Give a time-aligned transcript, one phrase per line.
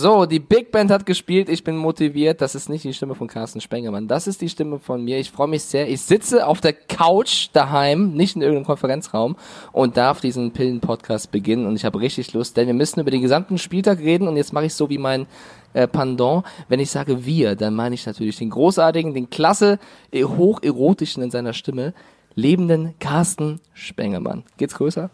[0.00, 2.40] So, die Big Band hat gespielt, ich bin motiviert.
[2.40, 5.18] Das ist nicht die Stimme von Carsten Spengemann, das ist die Stimme von mir.
[5.18, 5.88] Ich freue mich sehr.
[5.88, 9.34] Ich sitze auf der Couch daheim, nicht in irgendeinem Konferenzraum
[9.72, 13.22] und darf diesen Pillen-Podcast beginnen und ich habe richtig Lust, denn wir müssen über den
[13.22, 15.26] gesamten Spieltag reden und jetzt mache ich so wie mein
[15.72, 16.44] äh, Pendant.
[16.68, 19.80] Wenn ich sage wir, dann meine ich natürlich den großartigen, den klasse,
[20.12, 21.92] äh, hocherotischen in seiner Stimme,
[22.36, 24.44] lebenden Carsten Spengemann.
[24.58, 25.10] Geht's größer?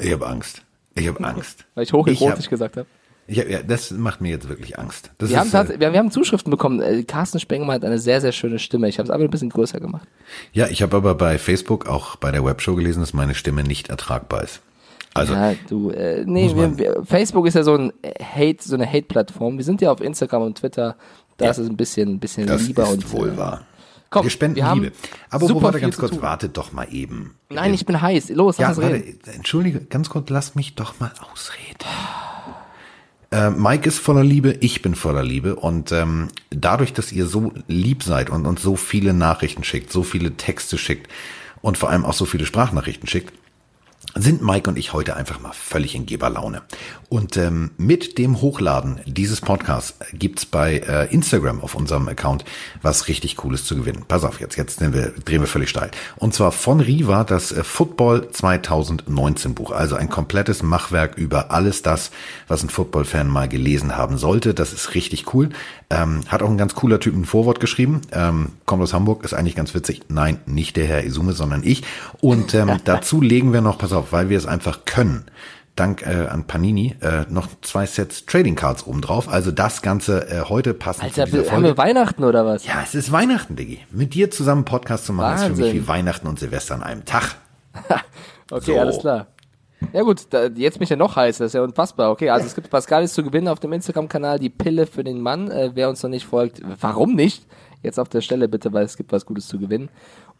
[0.00, 0.62] Ich habe Angst.
[0.94, 1.66] Ich habe Angst.
[1.74, 2.86] Weil ich hocherotisch gesagt habe.
[3.26, 5.10] Ich, ja, das macht mir jetzt wirklich Angst.
[5.18, 6.80] Das wir, ist, haben äh, wir, wir haben Zuschriften bekommen.
[6.82, 8.88] Äh, Carsten Spengemann hat eine sehr, sehr schöne Stimme.
[8.88, 10.06] Ich habe es aber ein bisschen größer gemacht.
[10.52, 13.88] ja, ich habe aber bei Facebook auch bei der Webshow gelesen, dass meine Stimme nicht
[13.88, 14.60] ertragbar ist.
[15.14, 18.86] Also ja, du, äh, nee, wir, wir, Facebook ist ja so ein Hate, so eine
[18.86, 19.56] Hate-Plattform.
[19.58, 20.96] Wir sind ja auf Instagram und Twitter.
[21.36, 21.50] Da Ja.
[21.52, 23.62] ist es ein bisschen, ein bisschen das lieber ist und wohl äh, wahr.
[24.10, 24.92] Komm, wir spenden wir Liebe.
[25.30, 27.36] Aber wo warte ganz kurz, wartet doch mal eben.
[27.48, 28.28] Nein, ich bin heiß.
[28.30, 29.18] Los, lass Ja, uns warte, reden.
[29.34, 31.88] entschuldige, ganz kurz, lass mich doch mal ausreden.
[33.34, 35.56] Äh, Mike ist voller Liebe, ich bin voller Liebe.
[35.56, 40.04] Und ähm, dadurch, dass ihr so lieb seid und uns so viele Nachrichten schickt, so
[40.04, 41.10] viele Texte schickt
[41.60, 43.32] und vor allem auch so viele Sprachnachrichten schickt,
[44.14, 46.62] sind Mike und ich heute einfach mal völlig in Geberlaune.
[47.08, 52.44] Und ähm, mit dem Hochladen dieses Podcasts gibt's bei äh, Instagram auf unserem Account
[52.82, 54.04] was richtig Cooles zu gewinnen.
[54.06, 55.90] Pass auf jetzt, jetzt drehen wir, drehen wir völlig steil.
[56.16, 59.70] Und zwar von Riva das äh, Football 2019 Buch.
[59.70, 62.10] Also ein komplettes Machwerk über alles das,
[62.48, 64.54] was ein Football-Fan mal gelesen haben sollte.
[64.54, 65.50] Das ist richtig cool.
[65.90, 68.00] Ähm, hat auch ein ganz cooler Typ ein Vorwort geschrieben.
[68.12, 70.02] Ähm, kommt aus Hamburg, ist eigentlich ganz witzig.
[70.08, 71.84] Nein, nicht der Herr Isume, sondern ich.
[72.20, 75.24] Und ähm, dazu legen wir noch, pass auf, weil wir es einfach können,
[75.76, 79.28] dank äh, an Panini, äh, noch zwei Sets Trading Cards oben drauf.
[79.28, 81.78] Also das Ganze äh, heute passend Alter, zu dieser haben wir Folge.
[81.78, 82.64] Weihnachten oder was?
[82.66, 83.80] Ja, es ist Weihnachten, Diggi.
[83.90, 85.82] Mit dir zusammen Podcast zu machen, ist für mich Wahnsinn.
[85.82, 87.36] wie Weihnachten und Silvester an einem Tag.
[88.50, 88.78] Okay, So.
[88.78, 89.26] alles klar.
[89.94, 92.10] Ja gut, da, jetzt bin ich ja noch heiß, das ist ja unfassbar.
[92.10, 95.20] Okay, also es gibt was Geiles zu gewinnen auf dem Instagram-Kanal, die Pille für den
[95.20, 95.50] Mann.
[95.50, 97.46] Äh, wer uns noch nicht folgt, warum nicht?
[97.82, 99.88] Jetzt auf der Stelle bitte, weil es gibt was Gutes zu gewinnen.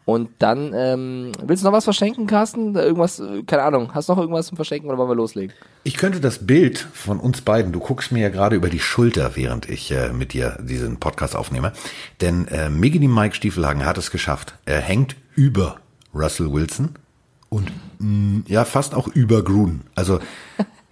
[0.06, 2.74] Und dann, ähm, willst du noch was verschenken, Carsten?
[2.74, 5.54] Irgendwas, äh, keine Ahnung, hast du noch irgendwas zum Verschenken oder wollen wir loslegen?
[5.82, 9.34] Ich könnte das Bild von uns beiden, du guckst mir ja gerade über die Schulter,
[9.34, 11.72] während ich äh, mit dir diesen Podcast aufnehme,
[12.20, 14.54] denn äh, Miggy Mike Stiefelhagen hat es geschafft.
[14.66, 15.76] Er hängt über
[16.14, 16.90] Russell Wilson
[17.48, 19.84] und mh, ja, fast auch über Gruden.
[19.94, 20.20] Also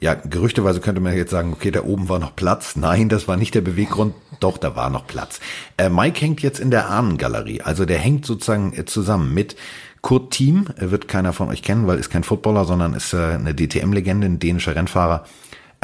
[0.03, 2.75] ja, gerüchteweise könnte man jetzt sagen, okay, da oben war noch Platz.
[2.75, 4.15] Nein, das war nicht der Beweggrund.
[4.41, 5.39] Doch, da war noch Platz.
[5.77, 7.61] Äh, Mike hängt jetzt in der Ahnengalerie.
[7.61, 9.55] Also der hängt sozusagen äh, zusammen mit
[10.01, 10.67] Kurt Thiem.
[10.75, 14.27] Er wird keiner von euch kennen, weil ist kein Footballer, sondern ist äh, eine DTM-Legende,
[14.27, 15.25] ein dänischer Rennfahrer.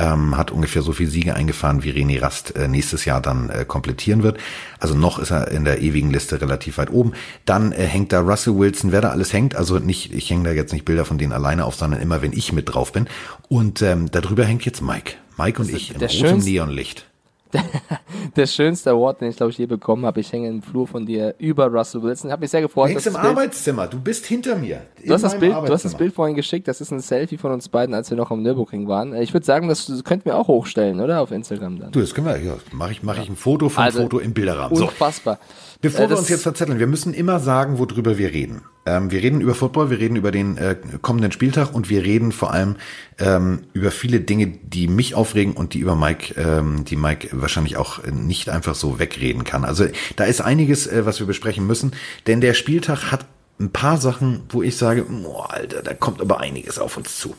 [0.01, 3.65] Ähm, hat ungefähr so viel Siege eingefahren, wie René Rast äh, nächstes Jahr dann äh,
[3.67, 4.39] komplettieren wird.
[4.79, 7.13] Also noch ist er in der ewigen Liste relativ weit oben.
[7.47, 9.57] Dann äh, hängt da Russell Wilson, wer da alles hängt.
[9.57, 12.33] Also nicht, ich hänge da jetzt nicht Bilder von denen alleine auf, sondern immer, wenn
[12.33, 13.09] ich mit drauf bin.
[13.49, 15.15] Und ähm, darüber hängt jetzt Mike.
[15.37, 17.05] Mike und ich rotem schönste- Neonlicht.
[18.37, 20.21] Der schönste Award, den ich glaube ich je bekommen habe.
[20.21, 22.31] Ich hänge im Flur von dir über Russell Wilson.
[22.31, 22.89] Hab mich sehr gefreut.
[22.89, 24.83] Du hängst im Arbeitszimmer, du bist hinter mir.
[25.05, 27.53] Du hast, das Bild, du hast das Bild vorhin geschickt, das ist ein Selfie von
[27.53, 29.15] uns beiden, als wir noch am Nürburgring waren.
[29.17, 31.21] Ich würde sagen, das könnten wir auch hochstellen, oder?
[31.21, 31.93] Auf Instagram dann.
[31.93, 34.35] Du, das können wir, ja, mache ich, mach ich ein Foto vom Also, Foto im
[34.35, 34.77] Bilderrahmen.
[34.77, 34.85] So.
[34.85, 35.39] Unfassbar.
[35.81, 38.63] Bevor Äh, wir uns jetzt verzetteln, wir müssen immer sagen, worüber wir reden.
[38.89, 42.33] Ähm, wir reden über Football, wir reden über den äh, kommenden Spieltag und wir reden
[42.33, 42.77] vor allem
[43.19, 47.77] ähm, über viele Dinge, die mich aufregen und die über Mike, ähm, die Mike wahrscheinlich
[47.77, 49.65] auch nicht einfach so wegreden kann.
[49.65, 51.93] Also da ist einiges, äh, was wir besprechen müssen,
[52.27, 53.27] denn der Spieltag hat
[53.61, 57.35] ein paar Sachen, wo ich sage, boah, Alter, da kommt aber einiges auf uns zu.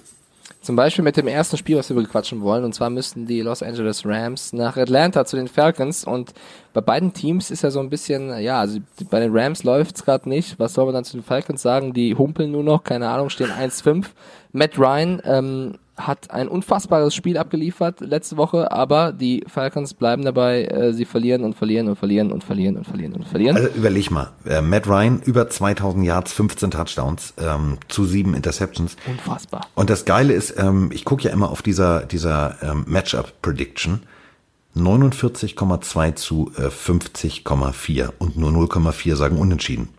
[0.69, 2.63] Zum Beispiel mit dem ersten Spiel, was wir bequatschen wollen.
[2.63, 6.03] Und zwar müssten die Los Angeles Rams nach Atlanta zu den Falcons.
[6.03, 6.31] Und
[6.73, 8.77] bei beiden Teams ist ja so ein bisschen, ja, also
[9.09, 10.59] bei den Rams läuft's gerade nicht.
[10.59, 11.93] Was soll man dann zu den Falcons sagen?
[11.93, 14.05] Die humpeln nur noch, keine Ahnung, stehen 1-5.
[14.51, 20.65] Matt Ryan ähm, hat ein unfassbares Spiel abgeliefert letzte Woche, aber die Falcons bleiben dabei,
[20.65, 23.55] äh, sie verlieren und verlieren und verlieren und verlieren und verlieren und verlieren.
[23.57, 28.95] Also überleg mal, äh, Matt Ryan über 2000 Yards, 15 Touchdowns ähm, zu sieben Interceptions.
[29.07, 29.67] Unfassbar.
[29.75, 34.01] Und das Geile ist, ähm, ich gucke ja immer auf dieser, dieser ähm, Matchup-Prediction.
[34.75, 39.89] 49,2 zu äh, 50,4 und nur 0,4 sagen unentschieden.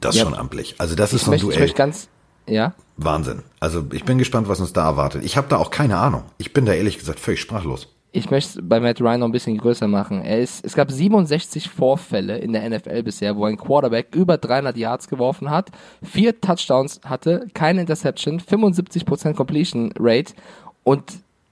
[0.00, 0.26] Das ist Ja.
[0.28, 0.76] schon amtlich.
[0.78, 1.60] Also das ist Ich so ein möchte, ich Duell.
[1.62, 2.08] möchte ganz,
[2.46, 3.42] ja, Wahnsinn.
[3.60, 5.24] Also ich bin gespannt, was uns da erwartet.
[5.24, 6.24] Ich habe da auch keine Ahnung.
[6.38, 7.88] Ich bin da ehrlich gesagt völlig sprachlos.
[8.12, 10.22] Ich möchte bei Matt Ryan noch ein bisschen größer machen.
[10.22, 14.76] Er ist, es gab 67 Vorfälle in der NFL bisher, wo ein Quarterback über 300
[14.76, 15.70] Yards geworfen hat,
[16.02, 20.34] vier Touchdowns hatte, keine Interception, 75% Completion Rate
[20.82, 21.04] und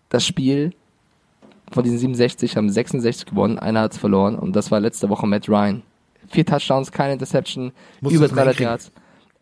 [0.09, 0.73] das Spiel
[1.71, 5.49] von diesen 67 haben 66 gewonnen, einer hat's verloren und das war letzte Woche Matt
[5.49, 5.83] Ryan.
[6.29, 8.71] Vier Touchdowns, keine Interception, Musst über du das mal 300 hinkriegen.
[8.71, 8.93] Yards.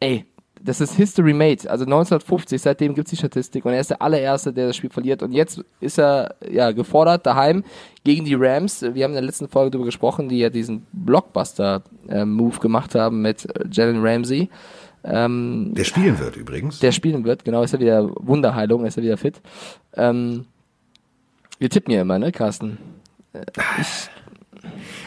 [0.00, 0.26] Ey,
[0.66, 1.70] das ist History Made.
[1.70, 5.22] Also 1950, seitdem gibt's die Statistik und er ist der allererste, der das Spiel verliert.
[5.22, 7.64] Und jetzt ist er ja gefordert daheim
[8.04, 8.82] gegen die Rams.
[8.82, 13.46] Wir haben in der letzten Folge darüber gesprochen, die ja diesen Blockbuster-Move gemacht haben mit
[13.72, 14.50] Jalen Ramsey.
[15.04, 16.80] Ähm, Der spielen wird übrigens.
[16.80, 19.40] der spielen wird, genau, ist er wieder Wunderheilung, ist er wieder fit.
[19.94, 20.46] Ähm,
[21.58, 22.78] wir tippen ja immer, ne, Carsten?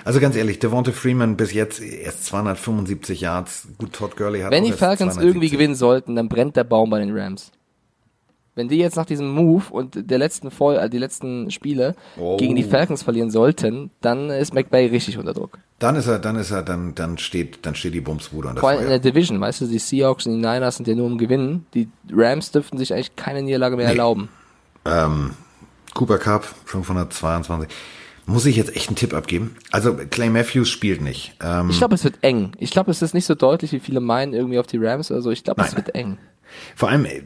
[0.06, 3.68] Also ganz ehrlich, Devonta Freeman bis jetzt erst 275 Yards.
[3.78, 5.28] Gut, Todd Gurley hat Wenn die Falcons 270.
[5.28, 7.52] irgendwie gewinnen sollten, dann brennt der Baum bei den Rams.
[8.56, 12.36] Wenn die jetzt nach diesem Move und der letzten Voll, äh, die letzten Spiele Oh.
[12.36, 15.60] gegen die Falcons verlieren sollten, dann ist McVay richtig unter Druck.
[15.78, 18.70] Dann ist er, dann ist er, dann, dann steht, dann steht die Bumsbude unter Vor
[18.70, 21.18] allem in der Division, weißt du, die Seahawks und die Niners sind ja nur im
[21.18, 21.68] Gewinnen.
[21.74, 24.28] Die Rams dürften sich eigentlich keine Niederlage mehr erlauben.
[24.84, 25.32] Ähm,
[25.94, 27.70] Cooper Cup, 522.
[28.30, 29.56] Muss ich jetzt echt einen Tipp abgeben?
[29.72, 31.34] Also Clay Matthews spielt nicht.
[31.42, 32.52] Ähm, Ich glaube, es wird eng.
[32.60, 35.24] Ich glaube, es ist nicht so deutlich, wie viele meinen irgendwie auf die Rams oder
[35.24, 35.32] so.
[35.32, 36.20] Ich glaube, es wird eng.
[36.76, 37.24] Vor allem, äh,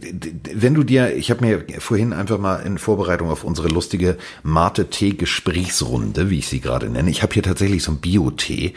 [0.54, 6.30] wenn du dir, ich habe mir vorhin einfach mal in Vorbereitung auf unsere lustige Mate-Tee-Gesprächsrunde,
[6.30, 8.74] wie ich sie gerade nenne, ich habe hier tatsächlich so ein Bio-Tee,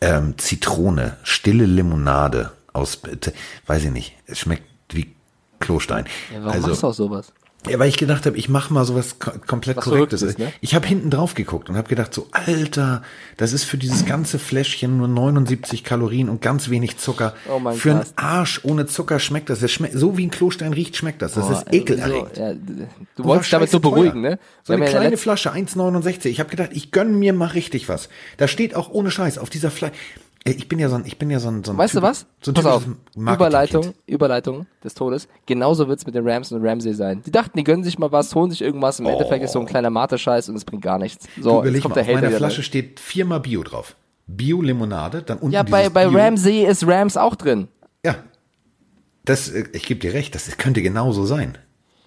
[0.00, 3.30] ähm, Zitrone, stille Limonade aus, äh,
[3.68, 5.12] weiß ich nicht, es schmeckt wie
[5.60, 6.06] Klostein.
[6.32, 7.32] Ja, warum also, machst du auch sowas?
[7.68, 10.20] Ja, weil ich gedacht habe, ich mache mal sowas ko komplett Was Korrektes.
[10.20, 10.52] Verrücktes, ne?
[10.60, 13.02] Ich habe hinten drauf geguckt und habe gedacht, so Alter,
[13.36, 17.34] das ist für dieses ganze Fläschchen nur 79 Kalorien und ganz wenig Zucker.
[17.50, 18.12] Oh mein für einen Gott.
[18.16, 19.60] Arsch ohne Zucker schmeckt das.
[19.60, 21.34] das schmeckt, so wie ein Klostein riecht, schmeckt das.
[21.34, 22.34] Das Boah, ist ey, ekelerregend.
[22.34, 22.54] So, ja,
[23.16, 24.30] du wolltest damit so beruhigen, teuer.
[24.32, 24.38] ne?
[24.64, 26.26] So eine kleine Flasche, 1,69.
[26.26, 28.08] Ich habe gedacht, ich gönn mir mal richtig was.
[28.36, 29.94] Da steht auch ohne Scheiß auf dieser Flasche.
[30.44, 32.02] Ich bin ja so ein, ich bin ja so ein, so ein Weißt du Typ-
[32.04, 32.26] was?
[32.40, 32.84] So ein Pass auf.
[33.16, 35.28] Überleitung, Überleitung des Todes.
[35.46, 37.22] Genauso wird's mit den Rams und Ramsey sein.
[37.26, 38.98] Die dachten, die gönnen sich mal was, holen sich irgendwas.
[39.00, 41.26] Im Endeffekt ist so ein kleiner Mate-Scheiß und es bringt gar nichts.
[41.40, 42.64] So, Du jetzt kommt mal, der auf meiner Flasche rein.
[42.64, 43.94] steht viermal Bio drauf.
[44.26, 46.18] Bio-Limonade, dann unten Ja, bei, bei Bio.
[46.18, 47.68] Ramsey ist Rams auch drin.
[48.04, 48.16] Ja.
[49.24, 51.58] Das, äh, ich gebe dir recht, das könnte genauso sein.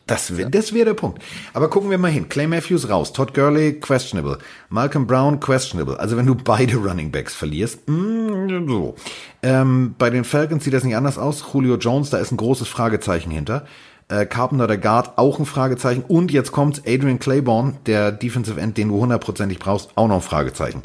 [0.08, 1.22] Das, wär- das wäre der Punkt.
[1.54, 2.28] Aber gucken wir mal hin.
[2.28, 3.14] Clay Matthews raus.
[3.14, 4.40] Todd Gurley, questionable.
[4.70, 6.00] Malcolm Brown, questionable.
[6.00, 8.96] Also wenn du beide Running Backs verlierst, mm, so.
[9.44, 11.44] Ähm, bei den Falcons sieht das nicht anders aus.
[11.54, 13.66] Julio Jones, da ist ein großes Fragezeichen hinter.
[14.10, 16.04] Äh, Carpenter, der Guard, auch ein Fragezeichen.
[16.06, 20.22] Und jetzt kommt Adrian Claiborne, der Defensive End, den du hundertprozentig brauchst, auch noch ein
[20.22, 20.84] Fragezeichen.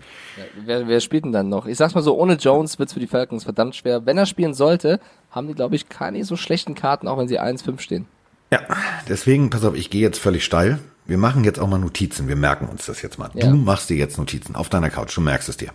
[0.65, 1.67] Wer, wer spielt denn dann noch?
[1.67, 4.07] Ich sag's mal so, ohne Jones wird's für die Falcons verdammt schwer.
[4.07, 5.01] Wenn er spielen sollte,
[5.33, 8.07] haben die, glaube ich, keine so schlechten Karten, auch wenn sie 1-5 stehen.
[8.51, 8.61] Ja,
[9.09, 10.79] deswegen, pass auf, ich gehe jetzt völlig steil.
[11.05, 12.29] Wir machen jetzt auch mal Notizen.
[12.29, 13.31] Wir merken uns das jetzt mal.
[13.35, 13.49] Ja.
[13.49, 15.17] Du machst dir jetzt Notizen auf deiner Couch.
[15.17, 15.71] Du merkst es dir.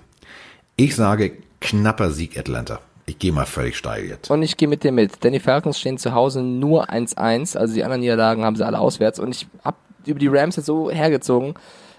[0.75, 2.79] Ich sage knapper Sieg Atlanta.
[3.05, 4.29] Ich gehe mal völlig steil jetzt.
[4.29, 7.73] Und ich gehe mit dir mit, denn die Falcons stehen zu Hause nur 1-1, also
[7.73, 9.75] die anderen Niederlagen haben sie alle auswärts und ich hab
[10.05, 11.55] über die Rams jetzt so hergezogen,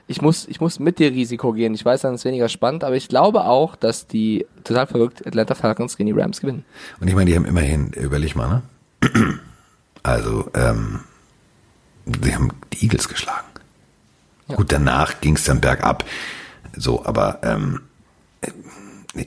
[0.09, 1.75] ich muss, ich muss mit dir Risiko gehen.
[1.75, 5.55] Ich weiß, dann ist weniger spannend, aber ich glaube auch, dass die total verrückt Atlanta
[5.55, 6.65] Falcons gegen die Rams gewinnen.
[7.01, 8.63] Und ich meine, die haben immerhin, überleg mal,
[9.01, 9.41] ne?
[10.03, 11.01] Also, ähm,
[12.23, 13.47] sie haben die Eagles geschlagen.
[14.49, 14.57] Ja.
[14.57, 16.05] Gut, danach ging es dann bergab.
[16.77, 17.81] So, aber ähm,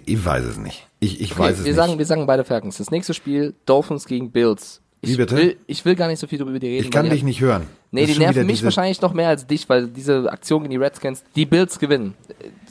[0.06, 0.88] ich weiß es nicht.
[1.00, 1.76] Ich, ich weiß Okay, es wir nicht.
[1.76, 2.78] sagen, wir sagen beide Falcons.
[2.78, 4.82] Das nächste Spiel Dolphins gegen Bills.
[5.06, 5.36] Ich Wie bitte?
[5.38, 6.86] will, ich will gar nicht so viel über die reden.
[6.86, 7.68] ich kann dich nicht hören.
[7.92, 11.24] Nee, die nerven mich wahrscheinlich noch mehr als dich, weil diese Aktion gegen die Redskins,
[11.36, 12.16] die Bills gewinnen.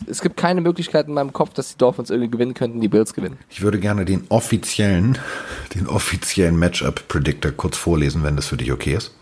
[0.06, 3.14] Es gibt keine Möglichkeit in meinem Kopf, dass die Dolphins irgendwie gewinnen könnten, die Bills
[3.14, 3.38] gewinnen.
[3.48, 5.16] Ich würde gerne den offiziellen,
[5.74, 9.12] den offiziellen Matchup-Predictor kurz vorlesen, wenn das für dich okay ist.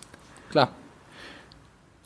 [0.51, 0.71] Klar.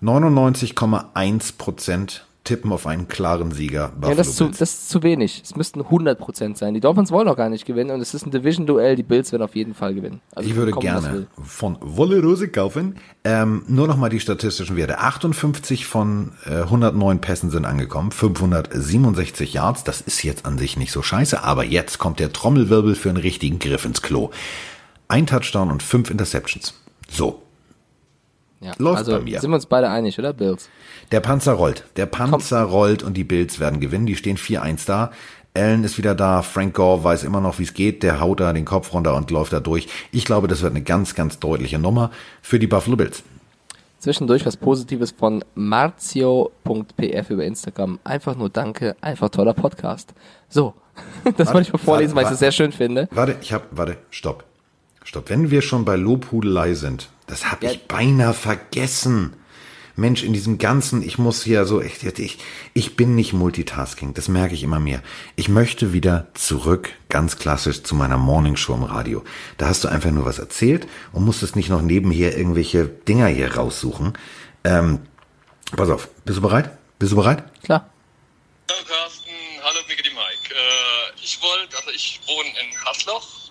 [0.03, 3.89] 99,1 Prozent tippen auf einen klaren Sieger.
[3.89, 5.43] Buffalo Ja, das ist, zu, das ist zu wenig.
[5.45, 6.73] Es müssten 100% sein.
[6.73, 8.97] Die Dolphins wollen auch gar nicht gewinnen und es ist ein Division-Duell.
[8.97, 10.21] Die Bills werden auf jeden Fall gewinnen.
[10.35, 12.97] Also ich würde kommen, gerne von Wolle Rose kaufen.
[13.25, 14.99] Ähm, nur noch mal die statistischen Werte.
[14.99, 18.13] 58 von äh, 109 Pässen sind angekommen.
[18.13, 19.85] 567 Yards.
[19.85, 21.43] Das ist jetzt an sich nicht so scheiße.
[21.43, 24.31] Aber jetzt kommt der Trommelwirbel für einen richtigen Griff ins Klo.
[25.09, 26.75] Ein Touchdown und fünf Interceptions.
[27.09, 27.46] So.
[28.61, 28.73] Ja.
[28.79, 29.41] läuft also bei mir.
[29.41, 30.33] sind wir uns beide einig, oder?
[30.33, 30.69] Bills.
[31.13, 31.85] Der Panzer rollt.
[31.97, 34.07] Der Panzer rollt und die Bills werden gewinnen.
[34.07, 35.11] Die stehen 4-1 da.
[35.55, 36.43] Allen ist wieder da.
[36.43, 38.03] Frank Gore weiß immer noch, wie es geht.
[38.03, 39.89] Der haut da den Kopf runter und läuft da durch.
[40.13, 42.11] Ich glaube, das wird eine ganz, ganz deutliche Nummer
[42.43, 43.23] für die Buffalo Bills.
[43.99, 47.99] Zwischendurch was Positives von marzio.pf über Instagram.
[48.05, 50.13] Einfach nur Danke, einfach toller Podcast.
[50.49, 50.75] So,
[51.37, 52.35] das wollte ich mal vorlesen, weil ich warte.
[52.35, 53.09] es sehr schön finde.
[53.11, 54.45] Warte, ich hab, warte, stopp.
[55.07, 55.31] Stopp.
[55.31, 57.73] Wenn wir schon bei Lobhudelei sind, das habe Ja.
[57.73, 59.35] ich beinahe vergessen.
[59.99, 62.39] Mensch, in diesem ganzen, ich muss hier so, ich, ich,
[62.75, 65.01] ich bin nicht Multitasking, das merke ich immer mehr.
[65.37, 69.25] Ich möchte wieder zurück, ganz klassisch, zu meiner Morningshow im Radio.
[69.57, 73.55] Da hast du einfach nur was erzählt und musstest nicht noch nebenher irgendwelche Dinger hier
[73.55, 74.13] raussuchen.
[74.65, 74.99] Ähm,
[75.75, 76.77] pass auf, bist du bereit?
[76.99, 77.45] Bist du bereit?
[77.63, 77.89] Klar.
[78.71, 79.31] Hallo Carsten,
[79.63, 80.53] hallo Mickey Mike.
[80.53, 83.46] Äh, ich wollte, also ich wohne in Hasloch,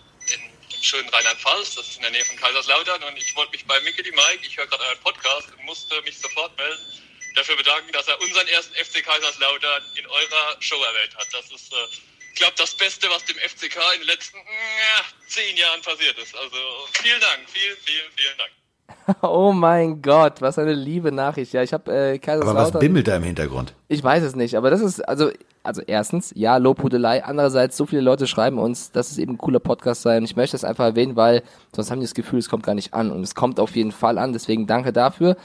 [0.85, 4.03] schönen Rheinland-Pfalz, das ist in der Nähe von Kaiserslautern und ich wollte mich bei Mickey
[4.11, 7.03] Mike, ich höre gerade euren Podcast und musste mich sofort melden,
[7.35, 11.27] dafür bedanken, dass er unseren ersten FC Kaiserslautern in eurer Show erwähnt hat.
[11.33, 11.87] Das ist, äh,
[12.29, 16.35] ich glaube, das Beste, was dem FCK in den letzten äh, zehn Jahren passiert ist.
[16.35, 18.51] Also vielen Dank, vielen, vielen, vielen Dank.
[19.21, 21.53] Oh mein Gott, was eine liebe Nachricht.
[21.53, 22.57] Ja, ich habe äh, Kaiserslautern.
[22.65, 23.73] Aber was bimmelt da im Hintergrund?
[23.87, 25.29] Ich weiß es nicht, aber das ist also
[25.65, 27.23] also erstens, ja, Lobhudelei.
[27.23, 30.17] Andererseits, so viele Leute schreiben uns, dass es eben ein cooler Podcast sei.
[30.17, 31.43] Und ich möchte das einfach erwähnen, weil
[31.75, 33.11] sonst haben die das Gefühl, es kommt gar nicht an.
[33.11, 34.33] Und es kommt auf jeden Fall an.
[34.33, 35.35] Deswegen danke dafür.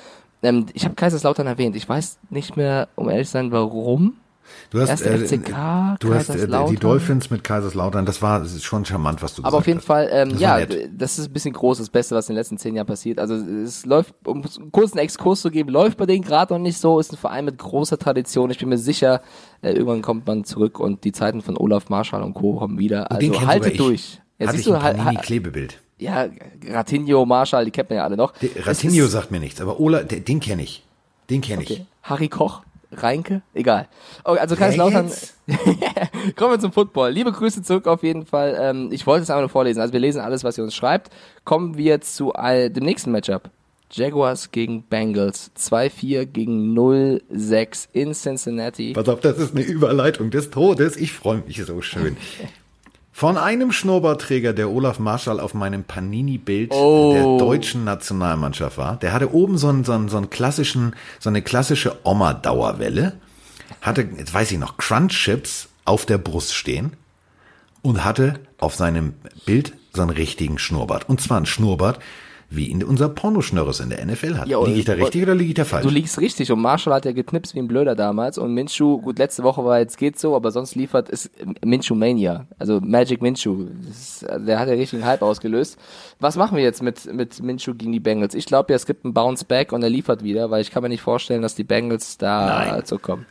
[0.43, 1.75] Ähm, ich habe Kaiserslautern erwähnt.
[1.75, 4.17] Ich weiß nicht mehr, um ehrlich zu sein, warum.
[4.71, 6.77] Du hast, äh, FCK, du hast äh, die.
[6.77, 9.79] Dolphins mit Kaiserslautern, das war das ist schon charmant, was du Aber auf gesagt jeden
[9.81, 9.87] hast.
[9.87, 12.59] Fall, ähm, Das ja, das ist ein bisschen groß, das Beste, was in den letzten
[12.59, 13.19] zehn Jahren passiert.
[13.19, 16.79] Also es läuft, um einen kurzen Exkurs zu geben, läuft bei denen gerade noch nicht
[16.79, 18.51] so, ist ein Verein mit großer Tradition.
[18.51, 19.23] Ich bin mir sicher,
[19.63, 22.55] äh, irgendwann kommt man zurück und die Zeiten von Olaf Marschall und Co.
[22.57, 23.11] kommen wieder.
[23.11, 23.79] Und den Also haltet ich.
[23.79, 24.21] durch.
[24.39, 25.79] Ja, Hatte siehst ich du, ein halt, Panini-Klebebild.
[25.99, 26.27] ja,
[26.69, 28.33] Ratinho, Marschall, die kennt man ja alle noch.
[28.65, 30.83] Ratinho ist- sagt mir nichts, aber Ola, der, den kenne ich.
[31.29, 31.71] Den kenne ich.
[31.73, 31.87] Okay.
[32.03, 33.89] Harry Koch, Reinke, egal.
[34.25, 35.11] Okay, also Kaiserslautern.
[36.37, 37.11] Kommen wir zum Football.
[37.11, 38.57] Liebe Grüße zurück auf jeden Fall.
[38.61, 39.81] Ähm, ich wollte es einfach nur vorlesen.
[39.81, 41.11] Also wir lesen alles, was ihr uns schreibt.
[41.45, 43.51] Kommen wir zu all, dem nächsten Matchup.
[43.93, 45.51] Jaguars gegen Bengals.
[45.57, 48.93] 2-4 gegen 0-6 in Cincinnati.
[48.93, 50.97] Pass auf, das ist eine Überleitung des Todes.
[50.97, 52.17] Ich freue mich so schön.
[53.13, 57.13] Von einem Schnurrbartträger, der Olaf Marschall auf meinem Panini-Bild Oh.
[57.13, 61.29] der deutschen Nationalmannschaft war, der hatte oben so einen, so einen, so einen klassischen, so
[61.29, 63.15] eine klassische Oma-Dauerwelle,
[63.83, 66.93] hatte, jetzt weiß ich noch, Crunch-Chips auf der Brust stehen
[67.83, 69.15] und hatte auf seinem
[69.45, 71.09] Bild so einen richtigen Schnurrbart.
[71.09, 71.99] Und zwar ein Schnurrbart,
[72.51, 74.49] wie ihn unser Pornoschnörres in der NFL hat.
[74.49, 75.85] Ja, liege ich da richtig oder liege ich da falsch?
[75.85, 79.19] Du liegst richtig und Marshall hat ja geknipst wie ein Blöder damals und Minshew, gut,
[79.19, 81.31] letzte Woche war jetzt geht so, aber sonst liefert es
[81.65, 85.79] Minshew Mania, also Magic ist, also der hat ja richtig einen Hype ausgelöst.
[86.19, 88.35] Was machen wir jetzt mit, mit Minshew gegen die Bengals?
[88.35, 90.83] Ich glaube ja, es gibt einen Bounce Back und er liefert wieder, weil ich kann
[90.83, 92.83] mir nicht vorstellen, dass die Bengals da Nein.
[92.85, 93.27] so kommen.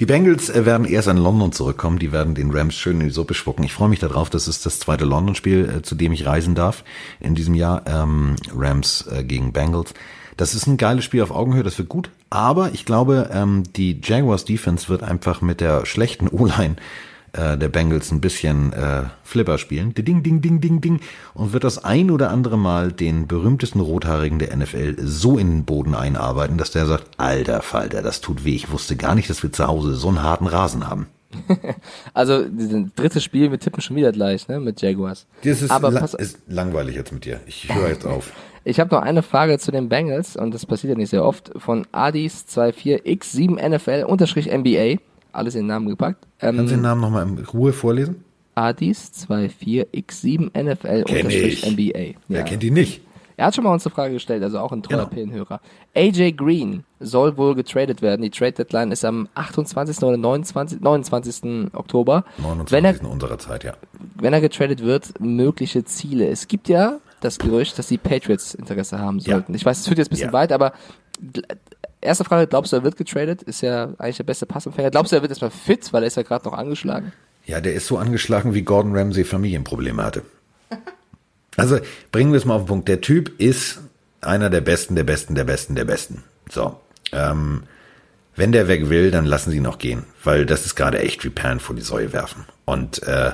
[0.00, 1.98] Die Bengals äh, werden erst an London zurückkommen.
[1.98, 3.64] Die werden den Rams schön in die Suppe spucken.
[3.64, 4.30] Ich freue mich darauf.
[4.30, 6.84] Das ist das zweite London-Spiel, äh, zu dem ich reisen darf
[7.20, 7.82] in diesem Jahr.
[7.86, 9.94] Ähm, Rams äh, gegen Bengals.
[10.36, 11.64] Das ist ein geiles Spiel auf Augenhöhe.
[11.64, 12.10] Das wird gut.
[12.30, 16.76] Aber ich glaube, ähm, die Jaguars Defense wird einfach mit der schlechten O-Line
[17.32, 19.94] äh, der Bengals ein bisschen äh, Flipper spielen.
[19.94, 21.00] Ding, ding, ding, ding, ding.
[21.34, 25.64] Und wird das ein oder andere Mal den berühmtesten Rothaarigen der NFL so in den
[25.64, 28.54] Boden einarbeiten, dass der sagt, alter Falter, das tut weh.
[28.54, 31.06] Ich wusste gar nicht, dass wir zu Hause so einen harten Rasen haben.
[32.14, 35.26] Also, dieses dritte Spiel, wir tippen schon wieder gleich, ne, mit Jaguars.
[35.44, 37.40] Das ist, Aber la ist langweilig jetzt mit dir.
[37.46, 38.32] Ich höre jetzt auf.
[38.64, 41.52] ich habe noch eine Frage zu den Bengals und das passiert ja nicht sehr oft,
[41.56, 44.96] von Adis24x7NFL unterstrich NBA,
[45.38, 46.26] alles in den Namen gepackt.
[46.40, 48.24] Ähm, Kannst du den Namen nochmal in Ruhe vorlesen?
[48.56, 51.70] Adis24x7NFL Kenn unterstrich ich.
[51.70, 52.14] NBA.
[52.28, 52.44] Wer Ja.
[52.44, 53.02] kennt ihn nicht?
[53.36, 55.10] Er hat schon mal uns eine Frage gestellt, also auch ein treuer Genau.
[55.10, 55.60] Pillenhörer.
[55.94, 58.22] AJ Green soll wohl getradet werden.
[58.22, 60.02] Die Trade Deadline ist am 28.
[60.02, 60.80] oder 29.
[60.80, 61.72] 29.
[61.72, 62.24] Oktober.
[62.38, 62.72] 29.
[62.72, 63.74] Wenn er, unserer Zeit, ja.
[64.16, 66.26] wenn er getradet wird, mögliche Ziele.
[66.28, 69.34] Es gibt ja das Gerücht, dass die Patriots Interesse haben Ja.
[69.34, 69.54] sollten.
[69.54, 70.32] Ich weiß, es führt jetzt ein bisschen Ja.
[70.32, 70.72] weit, aber
[72.00, 73.42] erste Frage, glaubst du, er wird getradet?
[73.42, 74.90] Ist ja eigentlich der beste Passempfänger.
[74.90, 77.12] Glaubst du, er wird erstmal fit, weil er ist ja gerade noch angeschlagen?
[77.46, 80.22] Ja, der ist so angeschlagen, wie Gordon Ramsay Familienprobleme hatte.
[81.56, 81.80] Also
[82.12, 82.88] bringen wir es mal auf den Punkt.
[82.88, 83.80] Der Typ ist
[84.20, 86.22] einer der Besten, der Besten, der Besten, der Besten.
[86.48, 86.80] So.
[87.12, 87.64] Ähm,
[88.36, 91.24] wenn der weg will, dann lassen sie ihn noch gehen, weil das ist gerade echt
[91.24, 92.44] wie Perlen vor die Säue werfen.
[92.64, 93.32] Und äh,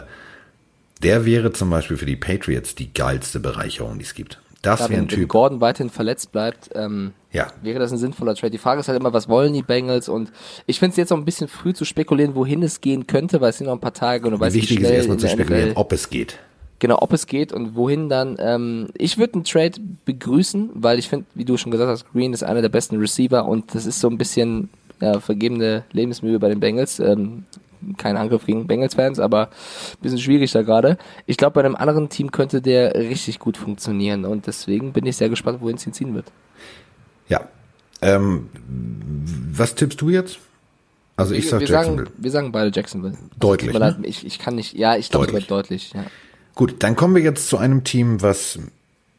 [1.03, 4.41] der wäre zum Beispiel für die Patriots die geilste Bereicherung, die es gibt.
[4.65, 5.29] Das wäre ein wenn, wenn Typ.
[5.29, 7.49] Gordon weiterhin verletzt bleibt, ähm, Ja.
[7.63, 8.51] wäre das ein sinnvoller Trade.
[8.51, 10.09] Die Frage ist halt immer, was wollen die Bengals?
[10.09, 10.33] Und
[10.67, 13.51] ich finde es jetzt noch ein bisschen früh zu spekulieren, wohin es gehen könnte, weil
[13.51, 15.79] es sind noch ein paar Tage und du weißt, Wichtig ist erstmal zu spekulieren, NFL,
[15.81, 16.39] ob es geht.
[16.79, 18.37] genau, ob es geht und wohin dann.
[18.41, 22.33] Ähm, ich würde einen Trade begrüßen, weil ich finde, wie du schon gesagt hast, Green
[22.33, 24.69] ist einer der besten Receiver und das ist so ein bisschen
[25.01, 27.01] ja, vergebene Lebensmühe bei den Bengals.
[27.01, 27.45] Ähm,
[27.99, 30.99] kein Angriff gegen Bengals-Fans, aber ein bisschen schwierig da gerade.
[31.27, 35.17] Ich glaube, bei einem anderen Team könnte der richtig gut funktionieren und deswegen bin ich
[35.17, 36.27] sehr gespannt, wohin es ihn ziehen wird.
[37.29, 37.49] Ja.
[38.03, 38.49] Ähm,
[39.53, 40.39] was tippst du jetzt?
[41.17, 42.07] Also ich wir, sag wir Jacksonville.
[42.07, 43.17] sagen, wir sagen beide Jacksonville.
[43.39, 43.99] Deutlich, mir ne?
[44.03, 45.47] ich, ich kann nicht, ja, ich glaube, Deutlich.
[45.47, 45.93] deutlich.
[45.93, 46.05] Ja.
[46.55, 48.59] Gut, dann kommen wir jetzt zu einem Team, was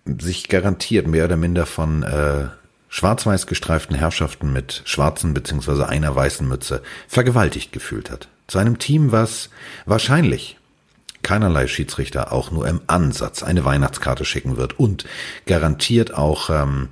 [0.05, 2.47] sich garantiert mehr oder minder von äh,
[2.95, 8.29] schwarz-weiß gestreiften Herrschaften mit schwarzen beziehungsweise einer weißen Mütze vergewaltigt gefühlt hat.
[8.47, 9.49] Zu einem Team, was
[9.85, 10.55] wahrscheinlich
[11.21, 15.03] keinerlei Schiedsrichter auch nur im Ansatz eine Weihnachtskarte schicken wird und
[15.45, 16.87] garantiert auch, ähm,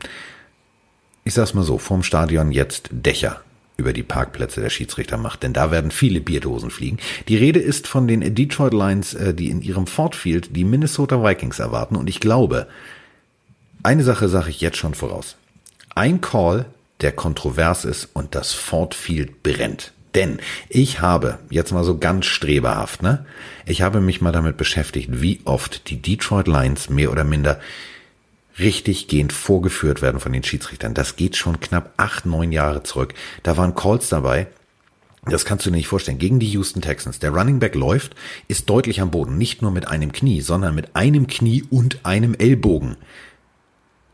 [1.23, 3.39] ich sag's mal so, vorm Stadion jetzt Dächer
[3.77, 6.97] über die Parkplätze der Schiedsrichter macht, denn da werden viele Bierdosen fliegen.
[7.29, 11.23] Die Rede ist von den Detroit Lions, äh, die in ihrem Ford Field die Minnesota
[11.23, 12.67] Vikings erwarten und ich glaube,
[13.83, 15.37] eine Sache sage ich jetzt schon voraus.
[15.95, 16.65] Ein Call,
[17.01, 19.93] der kontrovers ist und das Ford Field brennt.
[20.15, 23.25] Denn ich habe, jetzt mal so ganz streberhaft, ne?
[23.65, 27.59] Ich habe mich mal damit beschäftigt, wie oft die Detroit Lions mehr oder minder
[28.59, 30.93] richtig gehend vorgeführt werden von den Schiedsrichtern.
[30.93, 33.15] Das geht schon knapp acht, neun Jahre zurück.
[33.41, 34.47] Da waren Calls dabei,
[35.25, 36.19] das kannst du dir nicht vorstellen.
[36.19, 37.19] Gegen die Houston Texans.
[37.19, 38.13] Der Running Back läuft,
[38.47, 39.37] ist deutlich am Boden.
[39.37, 42.97] Nicht nur mit einem Knie, sondern mit einem Knie und einem Ellbogen.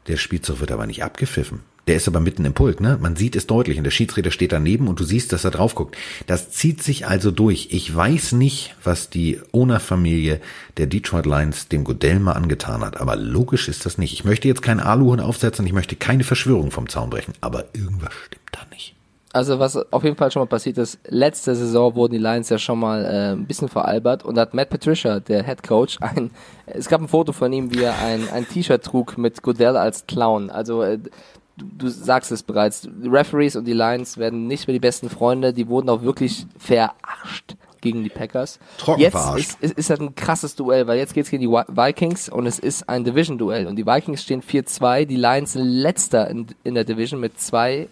[0.09, 1.61] Der Spielzug wird aber nicht abgepfiffen.
[1.87, 2.97] Der ist aber mitten im Pult, ne?
[3.01, 5.75] Man sieht es deutlich und der Schiedsrichter steht daneben und du siehst, dass er drauf
[5.75, 5.97] guckt.
[6.27, 7.69] Das zieht sich also durch.
[7.71, 10.41] Ich weiß nicht, was die Owner-Familie
[10.77, 14.13] der Detroit Lions dem Godell mal angetan hat, aber logisch ist das nicht.
[14.13, 18.13] Ich möchte jetzt keinen Aluhut aufsetzen, ich möchte keine Verschwörung vom Zaun brechen, aber irgendwas
[18.25, 18.95] stimmt da nicht.
[19.31, 22.57] Also was auf jeden Fall schon mal passiert ist, letzte Saison wurden die Lions ja
[22.57, 26.31] schon mal äh, ein bisschen veralbert und hat Matt Patricia, der Head Coach, ein,
[26.65, 30.07] es gab ein Foto von ihm, wie er ein, ein T-Shirt trug mit Goodell als
[30.07, 30.49] Clown.
[30.49, 34.73] Also äh, du, du sagst es bereits, die Referees und die Lions werden nicht mehr
[34.73, 38.59] die besten Freunde, die wurden auch wirklich verarscht gegen die Packers.
[38.79, 39.57] Trocken jetzt verarscht.
[39.61, 42.57] ist, ist, ist das ein krasses Duell, weil jetzt geht's gegen die Vikings und es
[42.57, 43.67] ist ein Division-Duell.
[43.67, 47.87] Und die Vikings stehen 4-2, die Lions sind letzter in, in der Division mit zwei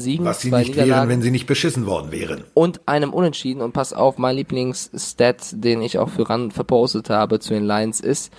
[0.00, 2.44] Siegen, Was sie zwei nicht wären, wenn sie nicht beschissen worden wären.
[2.54, 3.60] und einem Unentschieden.
[3.62, 8.00] Und pass auf, mein Lieblingsstat, den ich auch für ran verpostet habe zu den Lions,
[8.00, 8.32] ist,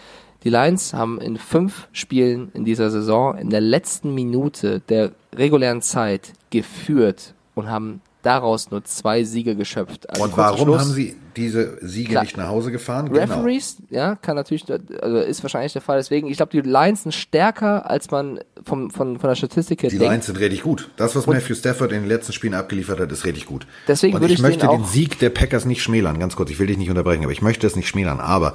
[0.43, 5.81] die Lions haben in fünf Spielen in dieser Saison in der letzten Minute der regulären
[5.81, 10.09] Zeit geführt und haben daraus nur zwei Siege geschöpft.
[10.09, 10.81] Also Und warum Schluss.
[10.81, 12.23] haben sie diese Siege Klar.
[12.23, 13.09] nicht nach Hause gefahren?
[13.09, 13.19] Genau.
[13.19, 14.65] Referees, ja, kann natürlich,
[15.01, 15.97] also ist wahrscheinlich der Fall.
[15.97, 19.89] Deswegen, ich glaube, die Lions sind stärker, als man vom, von, von der Statistik her
[19.89, 20.11] Die denkt.
[20.11, 20.89] Lions sind richtig gut.
[20.95, 23.67] Das, was Matthew Stafford in den letzten Spielen abgeliefert hat, ist richtig gut.
[23.87, 26.17] Deswegen Und würde ich ich möchte den Sieg der Packers nicht schmälern.
[26.19, 28.19] Ganz kurz, ich will dich nicht unterbrechen, aber ich möchte es nicht schmälern.
[28.19, 28.53] Aber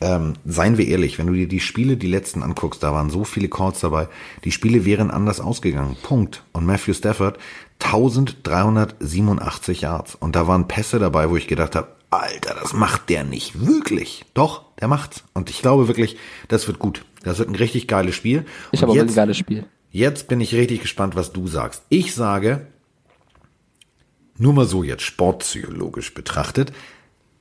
[0.00, 3.24] ähm, seien wir ehrlich, wenn du dir die Spiele, die letzten anguckst, da waren so
[3.24, 4.08] viele Calls dabei,
[4.44, 5.96] die Spiele wären anders ausgegangen.
[6.02, 6.42] Punkt.
[6.52, 7.38] Und Matthew Stafford
[7.82, 10.14] 1387 Yards.
[10.14, 14.24] Und da waren Pässe dabei, wo ich gedacht habe, Alter, das macht der nicht wirklich.
[14.34, 15.24] Doch, der macht's.
[15.32, 16.16] Und ich glaube wirklich,
[16.48, 17.04] das wird gut.
[17.22, 18.44] Das wird ein richtig geiles Spiel.
[18.72, 19.66] Ich habe auch ein geiles Spiel.
[19.92, 21.82] Jetzt bin ich richtig gespannt, was du sagst.
[21.88, 22.66] Ich sage,
[24.38, 26.72] nur mal so jetzt sportpsychologisch betrachtet,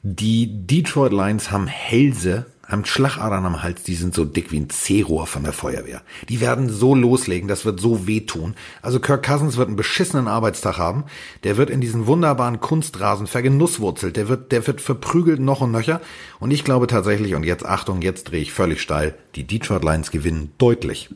[0.01, 4.69] die Detroit Lions haben Hälse, haben Schlagadern am Hals, die sind so dick wie ein
[4.69, 6.01] C-Rohr von der Feuerwehr.
[6.29, 8.55] Die werden so loslegen, das wird so wehtun.
[8.81, 11.03] Also Kirk Cousins wird einen beschissenen Arbeitstag haben.
[11.43, 14.15] Der wird in diesen wunderbaren Kunstrasen vergenusswurzelt.
[14.15, 15.99] Der wird, der wird verprügelt noch und nöcher.
[16.39, 20.11] Und ich glaube tatsächlich, und jetzt Achtung, jetzt drehe ich völlig steil, die Detroit Lions
[20.11, 21.09] gewinnen deutlich.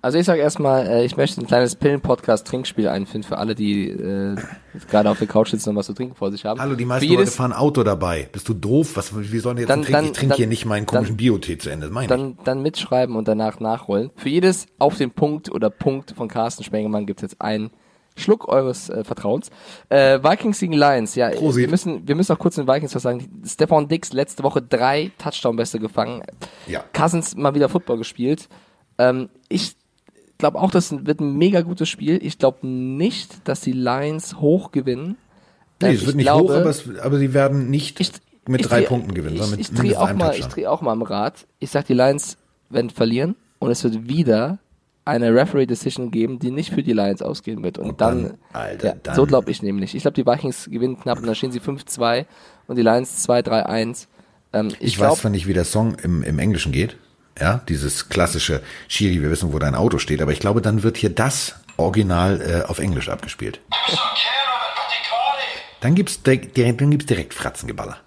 [0.00, 4.36] Also ich sage erstmal, äh, ich möchte ein kleines Pillen-Podcast-Trinkspiel einfinden für alle, die äh,
[4.88, 6.60] gerade auf der Couch sitzen und was zu trinken vor sich haben.
[6.60, 8.28] Hallo, die meisten Leute fahren Auto dabei.
[8.30, 8.92] Bist du doof?
[8.94, 9.92] Was, wie sollen die jetzt Dann- trinken?
[9.92, 11.90] dann- ich trinke dann- hier nicht meinen komischen dann- Biotee zu Ende.
[11.90, 12.08] Meine ich.
[12.08, 14.10] dann, dann mitschreiben und danach nachholen.
[14.14, 17.70] Für jedes auf den Punkt oder Punkt von Carsten Spengemann gibt es jetzt einen
[18.14, 19.50] Schluck eures äh, Vertrauens.
[19.88, 21.62] Äh, Vikings gegen Lions, ja, Prosit.
[21.62, 23.42] wir müssen, wir müssen auch kurz den Vikings was sagen.
[23.44, 26.22] Stefan Dix letzte Woche drei Touchdown-Bässe gefangen.
[26.68, 26.84] Ja.
[26.92, 28.48] Cousins mal wieder Football gespielt.
[28.98, 29.74] Ähm, ich
[30.38, 32.18] glaube auch, das wird ein mega gutes Spiel.
[32.22, 35.16] Ich glaube nicht, dass die Lions hoch gewinnen.
[35.82, 38.12] nee, Ähm, es wird nicht glaube- hoch, aber, es, aber sie werden nicht ich,
[38.46, 40.92] mit ich drei dreh- Punkten gewinnen, Ich, ich drehe auch mal, ich drehe auch mal
[40.92, 41.46] am Rad.
[41.58, 42.36] Ich sag, die Lions
[42.70, 44.58] werden verlieren und es wird wieder
[45.04, 47.78] eine Referee Decision geben, die nicht für die Lions ausgehen wird.
[47.78, 49.94] Und, Und dann, dann, Alter, ja, dann- so glaube ich nämlich.
[49.94, 52.26] Ich glaube, die Vikings gewinnen knapp und dann stehen sie 5-2
[52.66, 54.06] und die Lions 2-3-1.
[54.52, 56.96] Ähm, ich Ich glaube, weiß zwar nicht, wie der Song im, im Englischen geht.
[57.40, 60.96] Ja, dieses klassische Shiri, wir wissen, wo dein Auto steht, aber ich glaube, dann wird
[60.96, 63.60] hier das Original äh, auf Englisch abgespielt.
[65.80, 67.98] Dann gibt's direkt, direkt, dann gibt's direkt Fratzengeballer.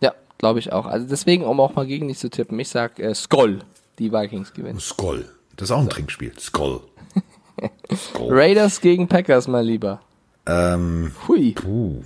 [0.00, 0.84] ja, glaube ich auch.
[0.86, 3.60] Also deswegen, um auch mal gegen dich zu tippen, ich sag äh, Skoll,
[3.98, 4.80] die Vikings gewinnen.
[4.80, 5.24] Skoll.
[5.56, 6.32] Das ist auch ein Trinkspiel.
[6.38, 6.82] Skoll.
[7.96, 8.28] Skoll.
[8.30, 10.00] Raiders gegen Packers, mein Lieber.
[10.46, 11.52] Ähm, Hui.
[11.52, 12.04] Puh.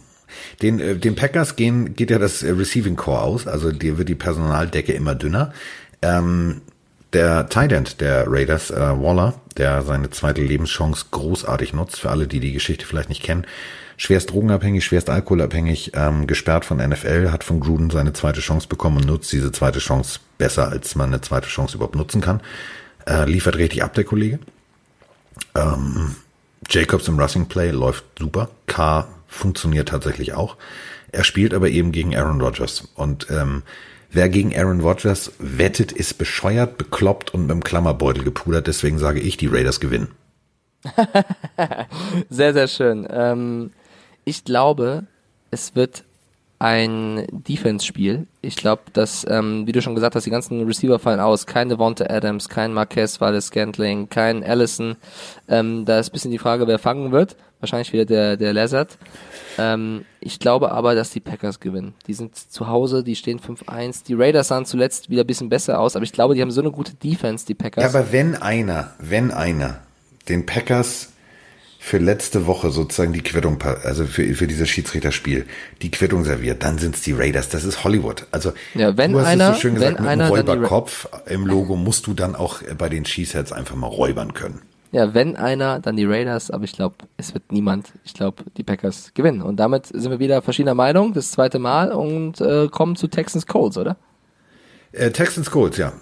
[0.63, 4.09] Den, äh, den Packers gehen, geht ja das äh, Receiving Core aus, also dir wird
[4.09, 5.53] die Personaldecke immer dünner.
[6.03, 6.63] Ähm,
[7.13, 12.29] der Tight End der Raiders, äh, Waller, der seine zweite Lebenschance großartig nutzt, für alle,
[12.29, 13.47] die die Geschichte vielleicht nicht kennen,
[13.97, 18.99] schwerst drogenabhängig, schwerst alkoholabhängig, ähm, gesperrt von NFL, hat von Gruden seine zweite Chance bekommen
[18.99, 22.41] und nutzt diese zweite Chance besser, als man eine zweite Chance überhaupt nutzen kann.
[23.07, 24.39] Äh, liefert richtig ab, der Kollege.
[25.55, 26.15] Ähm,
[26.69, 28.51] Jacobs im Rushing Play läuft super.
[28.67, 30.57] K funktioniert tatsächlich auch.
[31.13, 32.89] Er spielt aber eben gegen Aaron Rodgers.
[32.95, 33.63] Und ähm,
[34.11, 38.67] wer gegen Aaron Rodgers wettet, ist bescheuert, bekloppt und mit dem Klammerbeutel gepudert.
[38.67, 40.09] Deswegen sage ich, die Raiders gewinnen.
[42.31, 43.07] sehr, sehr schön.
[43.11, 43.73] Ähm,
[44.25, 45.05] ich glaube,
[45.51, 46.05] es wird
[46.59, 48.27] ein Defense-Spiel.
[48.43, 51.47] Ich glaube, dass, ähm, wie du schon gesagt hast, die ganzen Receiver fallen aus.
[51.47, 54.97] Kein Devonta Adams, kein Marquez Valdes Scantling, kein Allison.
[55.49, 57.37] Ähm, da ist bisschen die Frage, wer fangen wird.
[57.61, 58.97] Wahrscheinlich wieder der, der Lazard.
[59.59, 61.95] Ähm, ich glaube aber, dass die Packers gewinnen.
[62.07, 64.05] Die sind zu Hause, die stehen 5-1.
[64.07, 66.61] Die Raiders sahen zuletzt wieder ein bisschen besser aus, aber ich glaube, die haben so
[66.61, 67.85] eine gute Defense, die Packers.
[67.85, 69.81] Ja, aber wenn einer, wenn einer
[70.29, 71.11] den Packers
[71.83, 75.47] für letzte Woche sozusagen die Quittung, also für, für dieses Schiedsrichterspiel,
[75.81, 77.49] die Quittung serviert, dann sind's die Raiders.
[77.49, 78.27] Das ist Hollywood.
[78.31, 81.09] Also ja, wenn du hast einer, es so schön gesagt, wenn mit einer, einem Räuberkopf
[81.27, 84.61] im Logo musst du dann auch bei den Cheeseheads einfach mal räubern können.
[84.93, 87.93] Ja, wenn einer, dann die Raiders, aber ich glaube, es wird niemand.
[88.05, 89.41] Ich glaube, die Packers gewinnen.
[89.41, 93.47] Und damit sind wir wieder verschiedener Meinung, das zweite Mal und äh, kommen zu Texans
[93.47, 93.97] Colts, oder?
[94.93, 95.93] Äh, Texans Colts, ja.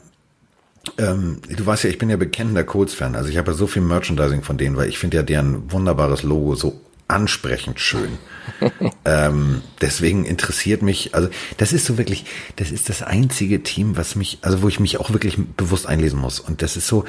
[0.96, 3.14] Ähm, du weißt ja, ich bin ja bekennender Colts-Fan.
[3.14, 6.22] Also ich habe ja so viel Merchandising von denen, weil ich finde ja deren wunderbares
[6.22, 8.18] Logo so ansprechend schön.
[9.04, 12.24] ähm, deswegen interessiert mich, also das ist so wirklich,
[12.56, 16.18] das ist das einzige Team, was mich, also wo ich mich auch wirklich bewusst einlesen
[16.18, 16.38] muss.
[16.40, 17.04] Und das ist so,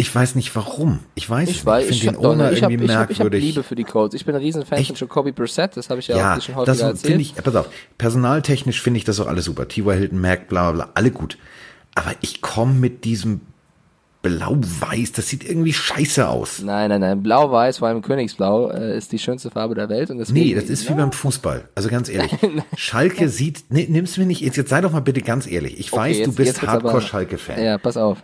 [0.00, 1.00] ich weiß nicht warum.
[1.14, 3.24] Ich weiß ich weiß, ich finde den Owner ich hab, irgendwie ich hab, ich hab
[3.24, 3.44] merkwürdig.
[3.44, 4.14] Liebe für die Colts.
[4.14, 4.88] Ich bin ein riesen Fan Echt?
[4.88, 7.20] von Jacoby Brissett, das habe ich ja, ja, auch schon häufiger das erzählt.
[7.20, 9.68] ich, pass auf, personaltechnisch finde ich das auch alles super.
[9.68, 9.96] T.Y.
[9.96, 11.38] Hilton, Mac, bla bla bla, alle gut.
[11.94, 13.40] Aber ich komme mit diesem
[14.22, 16.60] Blau-Weiß, das sieht irgendwie scheiße aus.
[16.60, 17.22] Nein, nein, nein.
[17.22, 20.10] Blau-Weiß, vor allem Königsblau, äh, ist die schönste Farbe der Welt.
[20.10, 21.68] Und deswegen, Nee, das ist wie beim Fußball.
[21.74, 22.30] Also ganz ehrlich.
[22.76, 25.78] Schalke sieht, nee, nimm's mir nicht, jetzt, jetzt sei doch mal bitte ganz ehrlich.
[25.80, 27.62] Ich Okay, weiß, du jetzt- bist wird's aber- Hardcore-Schalke-Fan.
[27.64, 28.22] Ja, pass auf.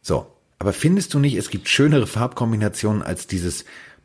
[0.00, 0.26] So.
[0.62, 3.64] Aber findest du nicht, es gibt schönere Farbkombinationen als dieses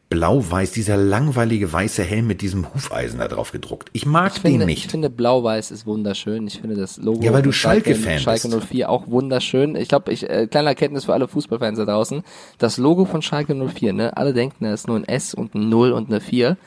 [0.10, 3.90] Blau-Weiß, dieser langweilige weiße Helm mit diesem Hufeisen da drauf gedruckt?
[3.94, 4.86] Ich mag Ich den finde, nicht.
[4.86, 6.48] ich finde Blau-Weiß ist wunderschön.
[6.48, 8.70] Ich finde das Logo Ja, weil du von Schalke, Schalke-Fan Schalke bist.
[8.72, 9.76] 04 auch wunderschön.
[9.76, 12.24] Ich glaube, ich, äh, kleine Erkenntnis für alle Fußballfans da draußen.
[12.58, 14.18] Das Logo von Schalke 04, ne?
[14.18, 16.58] Alle denken, da ist nur ein S und ein 0 und eine 4.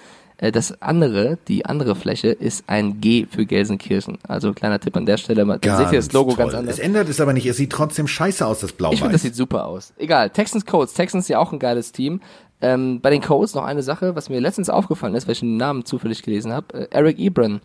[0.41, 4.19] Äh, Das andere, die andere Fläche, ist ein G für Gelsenkirchen.
[4.27, 5.45] Also kleiner Tipp an der Stelle.
[5.45, 6.39] Dann seht ihr das Logo toll.
[6.39, 6.75] ganz anders.
[6.75, 7.47] Es ändert es aber nicht.
[7.47, 9.23] Es sieht trotzdem scheiße aus, das Ich finde, das Blau-Weiß.
[9.23, 9.93] sieht super aus.
[9.99, 10.95] Egal, Texans Colts.
[10.95, 12.21] Texans ja auch ein geiles Team.
[12.63, 15.57] Ähm, bei den Colts noch eine Sache, was mir letztens aufgefallen ist, weil ich den
[15.57, 16.75] Namen zufällig gelesen habe.
[16.75, 17.61] Äh, Eric Ebron,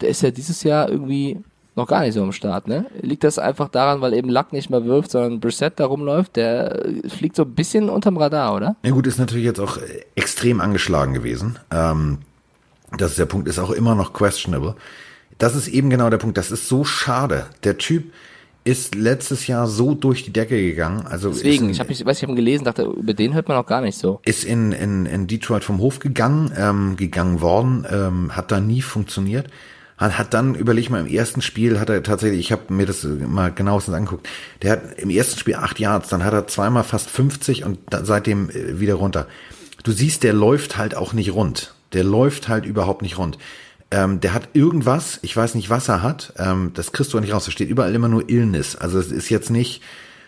[0.00, 1.38] der ist ja dieses Jahr irgendwie
[1.78, 2.86] noch gar nicht so am Start, ne?
[3.00, 6.36] Liegt das einfach daran, weil eben Luck nicht mehr wirft, sondern Brissett da rumläuft?
[6.36, 8.76] Der äh, fliegt so ein bisschen unterm Radar, oder?
[8.82, 11.58] Ja gut, ist natürlich jetzt auch äh, extrem angeschlagen gewesen.
[11.70, 12.18] Ähm,
[12.98, 14.74] das ist der Punkt, ist auch immer noch questionable.
[15.38, 16.36] Das ist eben genau der Punkt.
[16.36, 17.46] Das ist so schade.
[17.64, 18.12] Der Typ
[18.64, 21.06] ist letztes Jahr so durch die Decke gegangen.
[21.06, 23.48] Also Deswegen, ist ich habe mich, weiß ich habe ihn gelesen, dachte, über den hört
[23.48, 24.20] man auch gar nicht so.
[24.24, 28.82] ist in, in, in Detroit vom Hof gegangen, ähm, gegangen worden, ähm, hat da nie
[28.82, 29.46] funktioniert.
[29.98, 33.04] Hat, hat dann, überleg mal, im ersten Spiel hat er tatsächlich, ich habe mir das
[33.04, 34.28] mal genauestens angeguckt,
[34.62, 38.04] der hat im ersten Spiel acht Yards, dann hat er zweimal fast 50 und da,
[38.04, 39.26] seitdem äh, wieder runter.
[39.82, 41.74] Du siehst, der läuft halt auch nicht rund.
[41.92, 43.38] Der läuft halt überhaupt nicht rund.
[43.90, 47.22] Ähm, der hat irgendwas, ich weiß nicht, was er hat, ähm, das kriegst du auch
[47.22, 47.46] nicht raus.
[47.46, 48.76] Da steht überall immer nur Illness.
[48.76, 49.82] Also es ist jetzt nicht,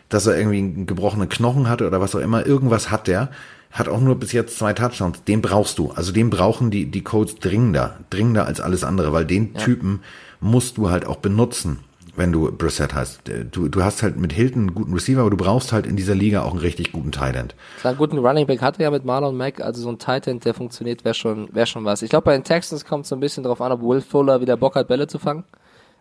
[0.08, 2.46] dass er irgendwie einen gebrochenen Knochen hatte oder was auch immer.
[2.46, 3.30] Irgendwas hat der.
[3.70, 5.22] Hat auch nur bis jetzt zwei Touchdowns.
[5.24, 5.90] Den brauchst du.
[5.92, 7.98] Also den brauchen die, die Codes dringender.
[8.10, 10.00] Dringender als alles andere, weil den Typen
[10.40, 11.78] musst du halt auch benutzen,
[12.16, 13.20] wenn du Brissett hast.
[13.52, 16.16] Du, du hast halt mit Hilton einen guten Receiver, aber du brauchst halt in dieser
[16.16, 17.54] Liga auch einen richtig guten Tight End.
[17.84, 20.44] Einen guten Running Back hatte er ja mit Marlon Mack, also so ein Tight End,
[20.44, 22.02] der funktioniert, wäre schon, wäre schon was.
[22.02, 24.56] Ich glaube, bei den Texans kommt so ein bisschen drauf an, ob Will Fuller wieder
[24.56, 25.44] Bock hat, Bälle zu fangen.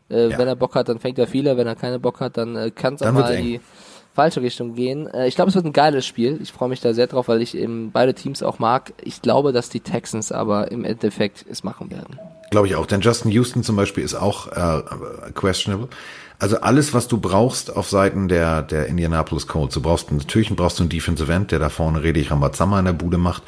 [0.10, 0.40] Äh, Ja.
[0.40, 2.72] Wenn er Bock hat, dann fängt er viele, wenn er keine Bock hat, dann äh,
[2.72, 3.60] kann es auch mal eng.
[4.20, 5.08] Falsche Richtung gehen.
[5.08, 6.40] Äh, ich glaube, es wird ein geiles Spiel.
[6.42, 8.92] Ich freue mich da sehr drauf, weil ich eben beide Teams auch mag.
[9.02, 12.20] Ich glaube, dass die Texans aber im Endeffekt es machen werden.
[12.52, 12.86] Glaube ich auch.
[12.86, 14.82] Denn Justin Houston zum Beispiel ist auch äh,
[15.34, 15.88] questionable.
[16.38, 19.74] Also alles, was du brauchst auf Seiten der, der Indianapolis Colts.
[19.76, 22.94] Du brauchst natürlich brauchst du einen Defensive End, der da vorne richtig Rambazamba in der
[22.94, 23.44] Bude macht.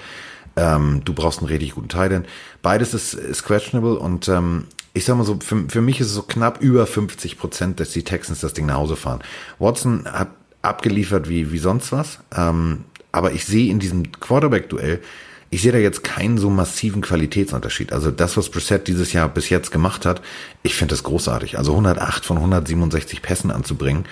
[0.55, 2.27] Ähm, du brauchst einen richtig guten Tight End.
[2.61, 6.13] Beides ist, ist questionable und ähm, ich sag mal so, für, für mich ist es
[6.13, 9.21] so knapp über 50 Prozent, dass die Texans das Ding nach Hause fahren.
[9.59, 10.29] Watson hat
[10.61, 12.19] abgeliefert wie, wie sonst was.
[12.35, 15.01] Ähm, aber ich sehe in diesem Quarterback-Duell,
[15.49, 17.91] ich sehe da jetzt keinen so massiven Qualitätsunterschied.
[17.91, 20.21] Also das, was Brissett dieses Jahr bis jetzt gemacht hat,
[20.63, 21.57] ich finde das großartig.
[21.57, 24.05] Also 108 von 167 Pässen anzubringen,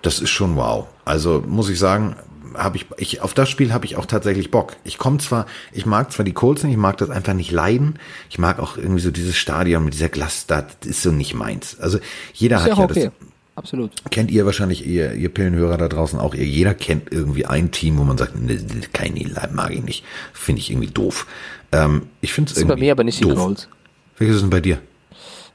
[0.00, 0.86] das ist schon wow.
[1.04, 2.16] Also muss ich sagen,
[2.54, 4.76] habe ich, ich auf das Spiel habe ich auch tatsächlich Bock.
[4.82, 7.98] Ich komme zwar, ich mag zwar die Colts nicht, ich mag das einfach nicht leiden.
[8.30, 11.78] Ich mag auch irgendwie so dieses Stadion mit dieser Glas, das ist so nicht meins.
[11.78, 11.98] Also
[12.32, 13.04] jeder Ist hat ja ja okay.
[13.04, 13.29] das
[13.60, 13.90] Absolut.
[14.10, 17.98] kennt ihr wahrscheinlich, ihr, ihr Pillenhörer da draußen auch, ihr, jeder kennt irgendwie ein Team,
[17.98, 18.58] wo man sagt, ne,
[18.94, 19.20] keine
[19.52, 21.26] mag ich nicht, finde ich irgendwie doof.
[21.72, 23.38] Ähm, ich finde es irgendwie bei mir aber nicht die doof.
[23.38, 23.68] Colts.
[24.16, 24.78] Welches ist denn bei dir?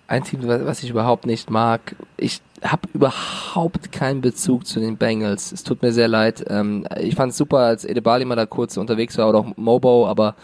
[0.07, 1.95] Ein Team, was was ich überhaupt nicht mag.
[2.15, 5.51] Ich habe überhaupt keinen Bezug zu den Bengals.
[5.51, 6.45] Es tut mir sehr leid.
[6.47, 10.07] Ähm, ich fand es super, als Edebali mal da kurz unterwegs war oder auch Mobo,
[10.07, 10.35] aber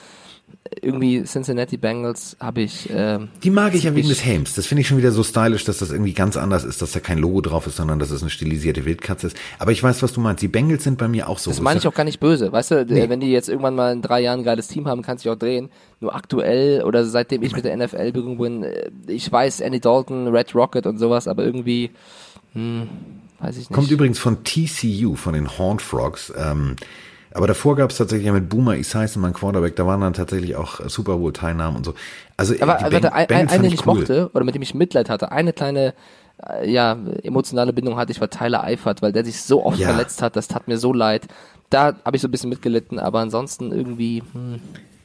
[0.82, 2.90] irgendwie Cincinnati Bengals habe ich.
[2.90, 4.54] Äh, die mag ich ja wegen des Helms.
[4.54, 7.00] Das finde ich schon wieder so stylisch, dass das irgendwie ganz anders ist, dass da
[7.00, 9.38] kein Logo drauf ist, sondern dass es eine stilisierte Wildkatze ist.
[9.60, 10.42] Aber ich weiß, was du meinst.
[10.42, 11.52] Die Bengals sind bei mir auch so.
[11.52, 12.52] Das meine ich auch gar nicht böse.
[12.52, 13.10] Weißt du, nee.
[13.10, 15.36] wenn die jetzt irgendwann mal in drei Jahren ein geiles Team haben, kann sich auch
[15.36, 15.70] drehen.
[16.00, 20.28] Nur aktuell oder seitdem ich mit der NFL Berührung bin, äh, ich weiß Andy Dalton,
[20.28, 21.92] Red Rocket und sowas, aber irgendwie,
[22.54, 22.88] hm,
[23.40, 23.74] weiß ich nicht.
[23.74, 26.32] Kommt übrigens von TCU, von den Horned Frogs.
[26.38, 26.76] Ähm,
[27.34, 30.56] aber davor gab es tatsächlich ja mit Boomer Esiason, mein Quarterback, da waren dann tatsächlich
[30.56, 31.94] auch Super Bowl-Teilnahmen und so.
[32.38, 34.00] Also, aber, aber Bang, ein, Bengals eine, den ich cool.
[34.00, 35.94] mochte, oder mit dem ich Mitleid hatte, eine kleine
[36.50, 39.88] äh, ja, emotionale Bindung hatte ich, war Tyler Eifert, weil der sich so oft ja.
[39.90, 41.28] verletzt hat, das tat mir so leid.
[41.70, 44.24] Da habe ich so ein bisschen mitgelitten, aber ansonsten irgendwie.
[44.34, 44.60] Hm.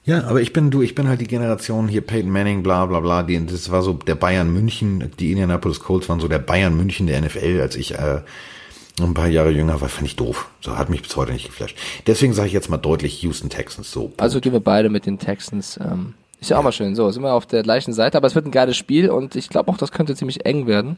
[0.05, 3.01] Ja, aber ich bin du, ich bin halt die Generation hier Peyton Manning, bla bla
[3.01, 3.23] bla.
[3.25, 7.09] Die, das war so der Bayern München, die Indianapolis Colts waren so der Bayern München
[7.09, 8.21] der NFL, als ich äh,
[9.05, 10.49] ein paar Jahre jünger war, fand ich doof.
[10.61, 11.77] So hat mich bis heute nicht geflasht.
[12.07, 14.03] Deswegen sage ich jetzt mal deutlich Houston Texans so.
[14.03, 14.23] Punkt.
[14.23, 15.79] Also gehen wir beide mit den Texans.
[15.83, 16.65] Ähm, ist ja auch ja.
[16.65, 16.95] mal schön.
[16.95, 19.49] So, sind wir auf der gleichen Seite, aber es wird ein geiles Spiel und ich
[19.49, 20.97] glaube auch, das könnte ziemlich eng werden.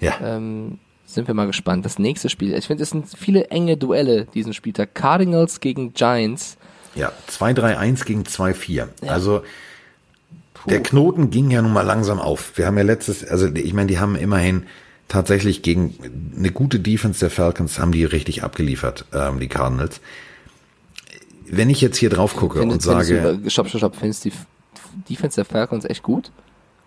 [0.00, 0.14] Ja.
[0.22, 1.84] Ähm, sind wir mal gespannt.
[1.84, 2.54] Das nächste Spiel.
[2.54, 4.94] Ich finde, es sind viele enge Duelle diesen Spieltag.
[4.94, 6.58] Cardinals gegen Giants.
[6.94, 8.74] Ja, 2-3-1 gegen 2-4.
[8.74, 8.88] Ja.
[9.10, 9.42] Also
[10.54, 10.70] Puh.
[10.70, 12.52] der Knoten ging ja nun mal langsam auf.
[12.56, 14.66] Wir haben ja letztes, also ich meine, die haben immerhin
[15.08, 15.94] tatsächlich gegen
[16.36, 20.00] eine gute Defense der Falcons haben die richtig abgeliefert, ähm, die Cardinals.
[21.46, 23.38] Wenn ich jetzt hier drauf gucke findest, und sage.
[23.42, 24.32] Du, stopp, stopp, stopp, findest die
[25.08, 26.30] Defense der Falcons echt gut?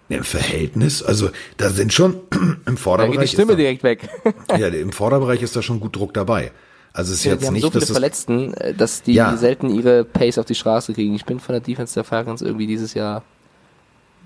[0.10, 2.18] Im Verhältnis, also da sind schon
[2.66, 3.16] im Vorderbereich.
[3.16, 4.10] Da geht die Stimme da, direkt weg.
[4.50, 6.52] ja, im Vorderbereich ist da schon gut Druck dabei.
[6.94, 9.38] Also es ist ja, jetzt die haben nicht, so viele Verletzten, äh, dass die ja.
[9.38, 11.16] selten ihre Pace auf die Straße kriegen.
[11.16, 13.24] Ich bin von der Defense der Falcons irgendwie dieses Jahr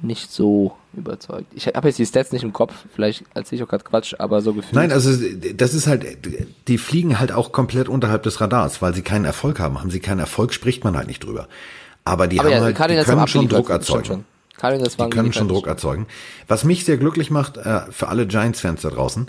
[0.01, 1.45] nicht so überzeugt.
[1.53, 4.41] Ich habe jetzt die Stats nicht im Kopf, vielleicht erzähle ich auch gerade Quatsch, aber
[4.41, 4.73] so gefühlt.
[4.73, 5.11] Nein, also
[5.55, 6.05] das ist halt,
[6.67, 9.79] die fliegen halt auch komplett unterhalb des Radars, weil sie keinen Erfolg haben.
[9.79, 11.47] Haben sie keinen Erfolg, spricht man halt nicht drüber.
[12.03, 14.05] Aber die aber haben ja, halt, die können schon Druck erzeugen.
[14.05, 14.25] Schon.
[14.61, 16.07] Die können schon Druck erzeugen.
[16.47, 19.27] Was mich sehr glücklich macht, äh, für alle Giants-Fans da draußen,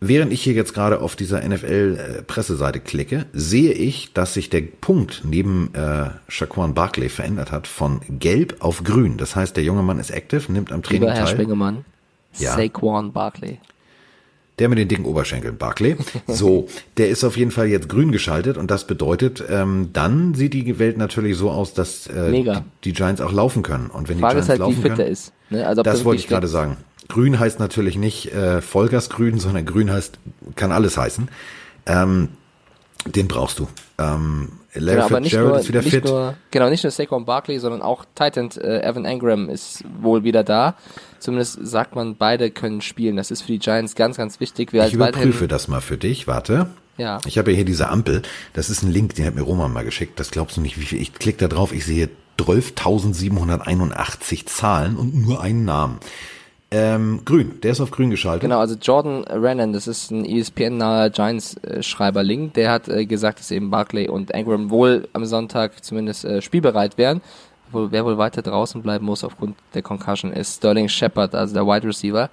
[0.00, 5.22] Während ich hier jetzt gerade auf dieser NFL-Presseseite klicke, sehe ich, dass sich der Punkt
[5.24, 9.16] neben äh, Shaquan Barkley verändert hat von gelb auf grün.
[9.16, 11.34] Das heißt, der junge Mann ist active, nimmt am Training Lieber Herr teil.
[11.34, 11.84] Spengemann,
[12.36, 12.54] ja.
[12.54, 13.58] Saquon Barkley.
[14.58, 15.96] Der mit den dicken Oberschenkeln, Barkley.
[16.26, 20.52] So, der ist auf jeden Fall jetzt grün geschaltet und das bedeutet, ähm, dann sieht
[20.52, 22.52] die Welt natürlich so aus, dass äh, die,
[22.84, 23.88] die, Giants auch laufen können.
[23.88, 25.32] Und wenn Frage die Giants ist halt, laufen wie fit können, der ist.
[25.50, 25.66] Ne?
[25.66, 26.76] Also, das wollte ich gerade sagen.
[27.08, 30.18] Grün heißt natürlich nicht äh, Vollgasgrün, sondern grün heißt,
[30.54, 31.28] kann alles heißen.
[31.86, 32.28] Ähm,
[33.06, 33.68] den brauchst du.
[33.98, 36.04] Ähm, Larry genau, aber nicht nur, ist wieder nicht fit.
[36.04, 40.44] Nur, genau, nicht nur Saquon Barkley, sondern auch Titan äh, Evan Engram ist wohl wieder
[40.44, 40.74] da.
[41.18, 43.16] Zumindest sagt man, beide können spielen.
[43.16, 44.72] Das ist für die Giants ganz, ganz wichtig.
[44.72, 46.26] Wir ich überprüfe das mal für dich.
[46.26, 46.68] Warte.
[46.98, 47.20] Ja.
[47.26, 48.22] Ich habe ja hier diese Ampel.
[48.52, 50.18] Das ist ein Link, den hat mir Roman mal geschickt.
[50.20, 51.00] Das glaubst du nicht, wie viel.
[51.00, 51.72] Ich klicke da drauf.
[51.72, 55.98] Ich sehe 12.781 Zahlen und nur einen Namen.
[56.72, 58.42] Ähm, grün, der ist auf grün geschaltet.
[58.42, 63.70] Genau, also Jordan Rennan, das ist ein ESPN-naher Giants-Schreiber-Link, der hat äh, gesagt, dass eben
[63.70, 67.20] Barclay und Ingram wohl am Sonntag zumindest äh, spielbereit wären.
[67.70, 71.66] Wohl, wer wohl weiter draußen bleiben muss aufgrund der Concussion ist Sterling Shepard, also der
[71.66, 72.30] Wide Receiver.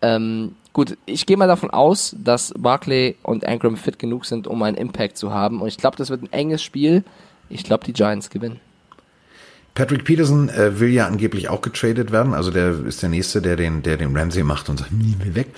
[0.00, 4.62] Ähm, gut, ich gehe mal davon aus, dass Barclay und Ingram fit genug sind, um
[4.62, 5.60] einen Impact zu haben.
[5.60, 7.02] Und ich glaube, das wird ein enges Spiel.
[7.48, 8.60] Ich glaube, die Giants gewinnen.
[9.74, 12.34] Patrick Peterson äh, will ja angeblich auch getradet werden.
[12.34, 15.34] Also der ist der Nächste, der den, der den Ramsey macht und sagt, nie will
[15.34, 15.48] weg.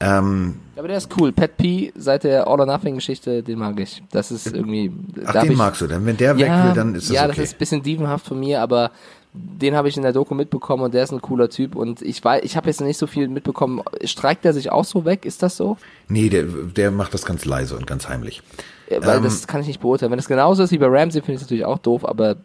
[0.00, 1.32] Ähm, aber der ist cool.
[1.32, 4.02] Pat P seit der All or Nothing Geschichte, den mag ich.
[4.10, 4.90] Das ist irgendwie.
[5.24, 6.04] Ach, den ich, magst du denn?
[6.04, 7.34] Wenn der ja, weg will, dann ist das Ja, okay.
[7.36, 8.90] das ist ein bisschen dievenhaft von mir, aber
[9.32, 12.22] den habe ich in der Doku mitbekommen und der ist ein cooler Typ und ich
[12.22, 13.80] weiß, ich habe jetzt nicht so viel mitbekommen.
[14.04, 15.24] Streikt er sich auch so weg?
[15.24, 15.78] Ist das so?
[16.08, 18.42] Nee, der, der macht das ganz leise und ganz heimlich.
[18.90, 20.10] Weil ähm, das kann ich nicht beurteilen.
[20.10, 22.36] Wenn das genauso ist wie bei Ramsey, finde ich es natürlich auch doof, aber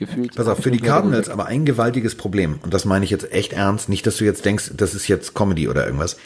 [0.00, 0.34] gefühlt.
[0.34, 2.58] Pass auf, für die Cardinals aber ein gewaltiges Problem.
[2.62, 3.88] Und das meine ich jetzt echt ernst.
[3.88, 6.16] Nicht, dass du jetzt denkst, das ist jetzt Comedy oder irgendwas.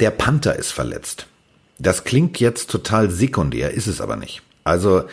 [0.00, 1.26] Der Panther ist verletzt.
[1.78, 4.42] Das klingt jetzt total sekundär, ist es aber nicht.
[4.62, 5.04] Also,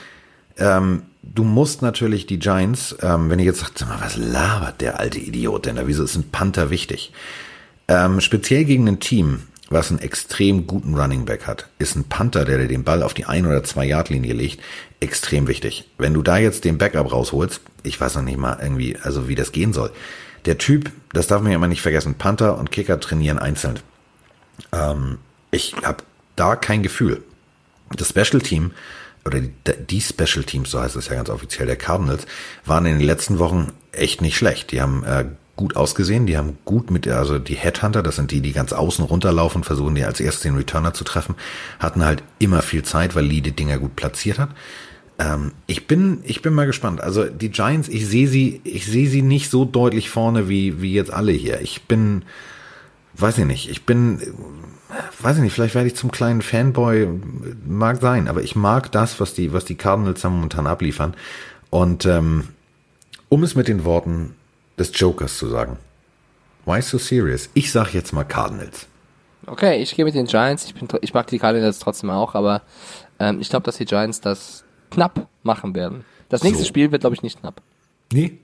[0.57, 4.99] ähm, du musst natürlich die Giants, ähm, wenn ihr jetzt sagt, mal, was labert der
[4.99, 5.87] alte Idiot denn da?
[5.87, 7.11] Wieso ist ein Panther wichtig?
[7.87, 12.45] Ähm, speziell gegen ein Team, was einen extrem guten Running Back hat, ist ein Panther,
[12.45, 14.61] der dir den Ball auf die ein oder zwei Yard Linie legt,
[15.01, 15.89] extrem wichtig.
[15.97, 19.35] Wenn du da jetzt den Backup rausholst, ich weiß noch nicht mal irgendwie, also wie
[19.35, 19.91] das gehen soll.
[20.45, 23.79] Der Typ, das darf man ja immer nicht vergessen, Panther und Kicker trainieren einzeln.
[24.71, 25.17] Ähm,
[25.49, 26.03] ich habe
[26.35, 27.23] da kein Gefühl.
[27.95, 28.71] Das Special Team
[29.25, 32.25] oder die, Special Teams, so heißt es ja ganz offiziell, der Cardinals,
[32.65, 34.71] waren in den letzten Wochen echt nicht schlecht.
[34.71, 38.41] Die haben äh, gut ausgesehen, die haben gut mit, also die Headhunter, das sind die,
[38.41, 41.35] die ganz außen runterlaufen, versuchen die als erstes den Returner zu treffen,
[41.79, 44.49] hatten halt immer viel Zeit, weil Lee die Dinger gut platziert hat.
[45.21, 47.01] Ähm, ich bin, ich bin mal gespannt.
[47.01, 50.93] Also die Giants, ich sehe sie, ich sehe sie nicht so deutlich vorne wie, wie
[50.93, 51.61] jetzt alle hier.
[51.61, 52.23] Ich bin,
[53.13, 54.19] weiß ich nicht, ich bin,
[55.21, 57.07] weiß ich nicht, vielleicht werde ich zum kleinen Fanboy,
[57.67, 61.13] mag sein, aber ich mag das, was die, was die Cardinals da momentan abliefern.
[61.69, 62.47] Und ähm,
[63.29, 64.33] um es mit den Worten
[64.79, 65.77] des Jokers zu sagen.
[66.65, 67.49] Why so serious?
[67.53, 68.87] Ich sag jetzt mal Cardinals.
[69.45, 70.65] Okay, ich gehe mit den Giants.
[70.65, 72.61] Ich, bin, ich mag die Cardinals trotzdem auch, aber
[73.19, 76.05] ähm, ich glaube, dass die Giants das knapp machen werden.
[76.29, 76.67] Das nächste So.
[76.67, 77.61] Spiel wird, glaube ich, nicht knapp.
[78.13, 78.37] Nee?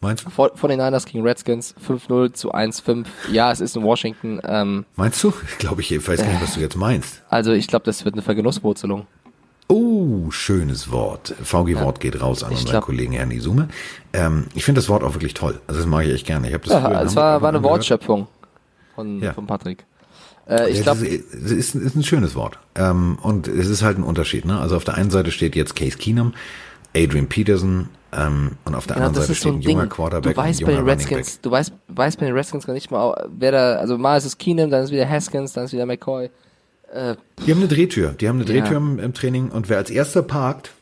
[0.00, 0.30] Meinst du?
[0.30, 3.06] Vor- Von den Niners gegen Redskins 5-0 zu 1-5.
[3.32, 4.40] Ja, es ist in Washington.
[4.44, 5.32] Ähm, Meinst du?
[5.58, 7.22] Glaube ich, weiß gar nicht, was du jetzt meinst.
[7.28, 9.06] also ich glaube, das wird eine Vergenusswurzelung.
[9.70, 11.34] Oh, schönes Wort.
[11.42, 13.68] VG-Wort geht raus an Ich unseren glaub- Kollegen Herrn Isume.
[14.14, 15.60] Ähm, ich finde das Wort auch wirklich toll.
[15.66, 16.48] Also das mag ich echt gerne.
[16.48, 17.64] Ich habe das Ja, es war, war eine angehört.
[17.78, 18.28] Wortschöpfung
[18.94, 19.34] von, Ja.
[19.34, 19.84] von Patrick.
[20.48, 22.58] Äh, ich Ja, glaube, das ist, ist, ein schönes Wort.
[22.74, 24.44] Ähm, und es ist halt ein Unterschied.
[24.44, 24.58] Ne?
[24.58, 26.34] Also auf der einen Seite steht jetzt Case Keenum,
[26.96, 29.90] Adrian Peterson ähm, und auf der genau, anderen Seite so steht ein ein junger Ding.
[29.90, 33.28] Quarterback Du weißt bei den Redskins, du weißt, weißt bei den Redskins gar nicht mal,
[33.38, 36.30] wer da, also mal ist es Keenum, dann ist wieder Haskins, dann ist wieder McCoy.
[36.92, 38.14] Äh, Die haben eine Drehtür.
[38.18, 38.60] Die haben eine Ja.
[38.62, 40.72] Drehtür im, im Training und wer als erster parkt,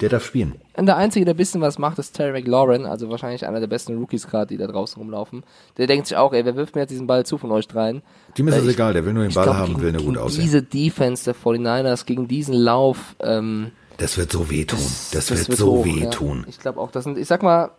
[0.00, 0.54] der darf spielen.
[0.76, 3.66] Und der Einzige, der ein bisschen was macht, ist Terry McLaurin, also wahrscheinlich einer der
[3.66, 5.42] besten Rookies gerade, die da draußen rumlaufen.
[5.76, 8.02] Der denkt sich auch, ey, wer wirft mir jetzt diesen Ball zu von euch dreien?
[8.36, 9.92] Dem ist Äh, es ich- egal, der will nur den Ball glaub, haben, gegen, will
[9.92, 10.42] nur gut aussehen.
[10.44, 14.78] diese Defense der 49ers, gegen diesen Lauf, ähm, Das wird so wehtun.
[15.12, 16.42] Das, wird, wird so hoch, wehtun.
[16.42, 16.48] Ja.
[16.48, 17.70] Ich glaube auch, das sind, ich sag mal,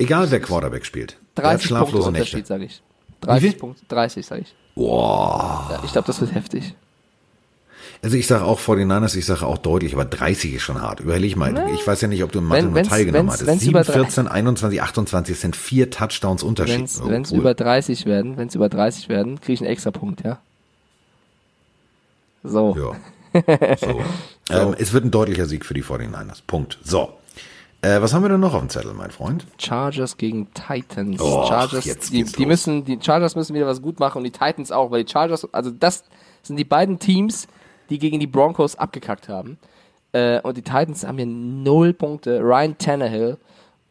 [0.00, 1.16] Egal wer Quarterback spielt.
[1.36, 2.36] Der hat 30 Punkte schlaflose Nächte.
[2.36, 2.82] Unterschied, sag ich.
[3.20, 3.58] 30 viel?
[3.58, 4.54] Punkte, 30, sag ich.
[4.76, 5.68] Boah.
[5.72, 6.74] Ja, ich glaube, das wird heftig.
[8.00, 11.00] Also ich sage auch 49ers, ich sage auch deutlich, aber 30 ist schon hart.
[11.00, 13.46] Überleg mal, ich weiß ja nicht, ob du in Mathe Wenn- nur teilgenommen wenn's- hattest.
[13.48, 16.78] wenn's 7, über drei- 14, 21, 28 es sind vier Touchdowns Unterschied.
[16.78, 17.38] Wenn's, Oh, wenn's cool.
[17.38, 20.38] über 30 werden, wenn's über 30 werden, kriege ich einen extra Punkt, ja?
[22.44, 22.76] So.
[22.76, 22.92] Ja.
[23.78, 24.00] So.
[24.50, 26.40] Ähm, es wird ein deutlicher Sieg für die 49ers.
[26.46, 26.78] Punkt.
[26.82, 27.12] So.
[27.82, 29.46] Äh, was haben wir denn noch auf dem Zettel, mein Freund?
[29.58, 31.20] Chargers gegen Titans.
[31.20, 34.30] Oh, Chargers, jetzt die, die müssen, die Chargers müssen wieder was gut machen und die
[34.30, 36.04] Titans auch, weil die Chargers, also das
[36.42, 37.46] sind die beiden Teams,
[37.90, 39.58] die gegen die Broncos abgekackt haben.
[40.12, 42.40] Äh, und die Titans haben hier null Punkte.
[42.40, 43.38] Ryan Tannehill.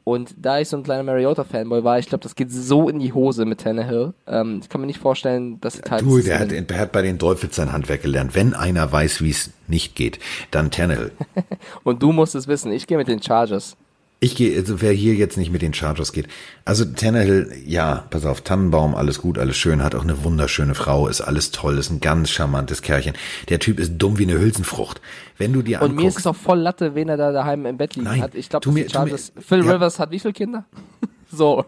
[0.04, 3.12] Und da ich so ein kleiner Mariota-Fanboy war, ich glaube, das geht so in die
[3.12, 4.14] Hose mit Tannehill.
[4.26, 6.04] Ähm, ich kann mir nicht vorstellen, dass die Titans.
[6.04, 8.34] Du, der hat, der hat bei den Dolphins sein Handwerk gelernt.
[8.34, 11.12] Wenn einer weiß, wie es nicht geht, dann Tannehill.
[11.84, 12.72] und du musst es wissen.
[12.72, 13.76] Ich gehe mit den Chargers.
[14.20, 16.28] Ich gehe, also wer hier jetzt nicht mit den Chargers geht.
[16.66, 21.08] Also Tannehill, ja, pass auf, Tannenbaum, alles gut, alles schön, hat auch eine wunderschöne Frau,
[21.08, 23.14] ist alles toll, ist ein ganz charmantes Kerlchen.
[23.50, 25.02] Der Typ ist dumm wie eine Hülsenfrucht.
[25.38, 27.68] Wenn du dir Und mir ist anguckst, es auch voll Latte, wen er da daheim
[27.68, 28.34] im Bett liegen Nein, hat.
[28.34, 28.86] Ich glaube, die.
[28.86, 29.72] Phil ja.
[29.72, 30.66] Rivers hat wie viele Kinder?
[31.32, 31.64] so.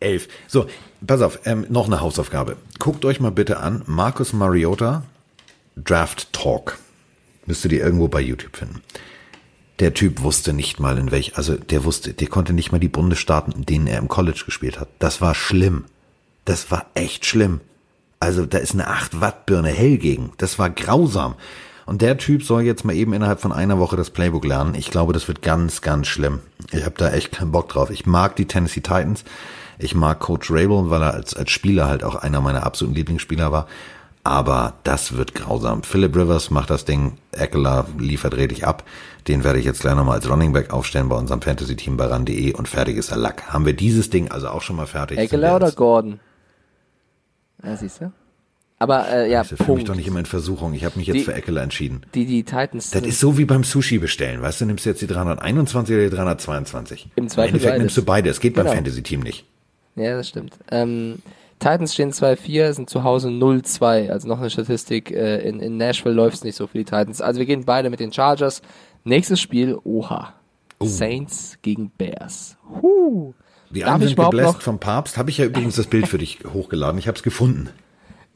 [0.00, 0.26] elf.
[0.48, 0.66] So,
[1.06, 2.56] pass auf, ähm, noch eine Hausaufgabe.
[2.80, 5.04] Guckt euch mal bitte an, Marcus Mariota,
[5.76, 6.78] Draft Talk.
[7.46, 8.82] Müsstet ihr irgendwo bei YouTube finden.
[9.78, 12.88] Der Typ wusste nicht mal in welch, also der wusste, der konnte nicht mal die
[12.88, 14.88] Bundesstaaten, in denen er im College gespielt hat.
[14.98, 15.84] Das war schlimm.
[16.46, 17.60] Das war echt schlimm.
[18.20, 20.32] Also da ist eine 8 Watt Birne hell gegen.
[20.38, 21.34] Das war grausam.
[21.84, 24.74] Und der Typ soll jetzt mal eben innerhalb von einer Woche das Playbook lernen.
[24.74, 26.40] Ich glaube, das wird ganz, ganz schlimm.
[26.72, 27.90] Ich habe da echt keinen Bock drauf.
[27.90, 29.24] Ich mag die Tennessee Titans.
[29.78, 33.52] Ich mag Coach Rabel, weil er als, als Spieler halt auch einer meiner absoluten Lieblingsspieler
[33.52, 33.68] war.
[34.24, 35.84] Aber das wird grausam.
[35.84, 37.18] Philip Rivers macht das Ding.
[37.30, 38.82] Eckler liefert redlich ab.
[39.28, 42.52] Den werde ich jetzt gleich nochmal als Running Back aufstellen bei unserem Fantasy-Team bei ran.de
[42.54, 43.48] und fertig ist der Lack.
[43.52, 45.18] Haben wir dieses Ding also auch schon mal fertig?
[45.18, 46.20] Eckler oder Gordon?
[47.64, 48.12] Ja, siehst du?
[48.78, 50.74] Aber äh, ja, Das führt mich doch nicht immer in Versuchung.
[50.74, 52.02] Ich habe mich jetzt Die- für Eckler entschieden.
[52.14, 54.42] Die, die Titans Das ist so wie beim Sushi bestellen.
[54.42, 57.08] Weißt du, nimmst du jetzt die 321 oder die 322?
[57.16, 57.80] Im Zweifel Endeffekt beides.
[57.82, 58.28] nimmst du beide.
[58.30, 58.66] Es geht Genau.
[58.66, 59.46] beim Fantasy-Team nicht.
[59.96, 60.52] Ja, das stimmt.
[60.70, 61.20] Ähm,
[61.58, 64.10] Titans stehen 2-4, sind zu Hause 0-2.
[64.10, 65.10] Also noch eine Statistik.
[65.10, 67.22] Äh, in, in Nashville läuft es nicht so für die Titans.
[67.22, 68.60] Also wir gehen beide mit den Chargers.
[69.06, 70.34] Nächstes Spiel, oha.
[70.82, 72.56] Saints gegen Bears.
[72.82, 73.34] Huh.
[73.70, 74.62] Die Darf überhaupt gebläst noch?
[74.62, 75.16] vom Papst.
[75.16, 76.98] Habe ich ja übrigens das Bild für dich hochgeladen.
[76.98, 77.70] Ich habe es gefunden.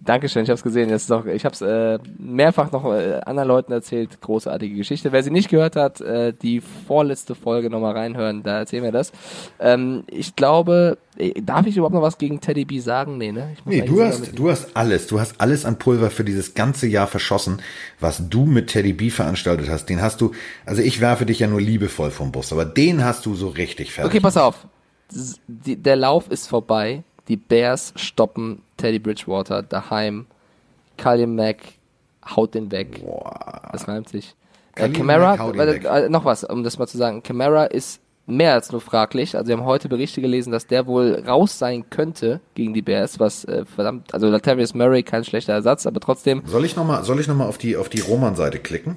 [0.02, 0.88] Dankeschön, ich habe es gesehen.
[0.88, 4.20] Das ist auch, ich habe es äh, mehrfach noch äh, anderen Leuten erzählt.
[4.22, 5.12] Großartige Geschichte.
[5.12, 9.12] Wer sie nicht gehört hat, äh, die vorletzte Folge nochmal reinhören, da erzählen wir das.
[9.58, 13.18] Ähm, ich glaube, äh, darf ich überhaupt noch was gegen Teddy B sagen?
[13.18, 13.50] Nee, ne?
[13.52, 15.06] Ich Nee, du hast, du hast alles.
[15.06, 17.60] Du hast alles an Pulver für dieses ganze Jahr verschossen,
[18.00, 19.86] was du mit Teddy B veranstaltet hast.
[19.90, 20.32] Den hast du,
[20.64, 23.92] also ich werfe dich ja nur liebevoll vom Bus, aber den hast du so richtig
[23.92, 24.12] fertig.
[24.12, 24.66] Okay, pass auf.
[25.46, 27.02] Die, der Lauf ist vorbei.
[27.28, 30.26] Die Bears stoppen Teddy Bridgewater daheim.
[30.96, 31.58] Khalil Mack
[32.36, 33.02] haut den weg.
[33.72, 34.34] Das reimt sich.
[34.76, 37.22] Äh, Camara, äh, noch was, um das mal zu sagen.
[37.22, 39.36] Camara ist mehr als nur fraglich.
[39.36, 43.18] Also wir haben heute Berichte gelesen, dass der wohl raus sein könnte gegen die Bears,
[43.18, 46.42] was äh, verdammt, also Latavius Murray kein schlechter Ersatz, aber trotzdem.
[46.46, 48.96] Soll ich nochmal, soll ich noch mal auf die, auf die Roman-Seite klicken?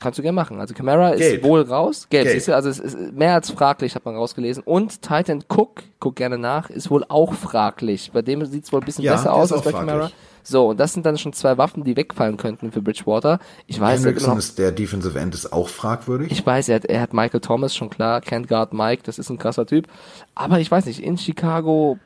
[0.00, 0.60] Kannst du gerne machen.
[0.60, 2.06] Also Camara ist wohl raus.
[2.08, 2.34] Gelb, Gelb.
[2.34, 4.62] siehst du, also es ist mehr als fraglich, hat man rausgelesen.
[4.64, 8.10] Und Titan Cook, guck gerne nach, ist wohl auch fraglich.
[8.12, 10.10] Bei dem sieht's wohl ein bisschen Ja, besser aus als bei Camara.
[10.42, 13.40] So, und das sind dann schon zwei Waffen, die wegfallen könnten für Bridgewater.
[13.66, 16.32] Ich weiß, er Hendrickson noch, ist der Defensive End ist auch fragwürdig.
[16.32, 19.28] ich weiß, er hat, er hat Michael Thomas schon klar, Can't Guard Mike, das ist
[19.28, 19.86] ein krasser Typ.
[20.34, 21.98] Aber ich weiß nicht, in Chicago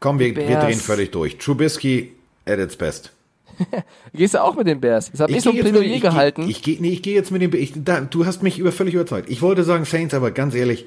[0.00, 1.36] Komm, wir, wir drehen völlig durch.
[1.38, 2.12] Trubisky
[2.46, 3.12] at its best.
[4.12, 5.08] gehst du auch mit den Bears.
[5.08, 6.42] Jetzt habe ich, so ein Plädoyer mit- ich gehalten.
[6.44, 7.42] Geh, ich gehe nee, ich geh jetzt mit.
[7.54, 9.30] Ich, da, du hast mich über völlig überzeugt.
[9.30, 10.86] Ich wollte sagen Saints, aber ganz ehrlich,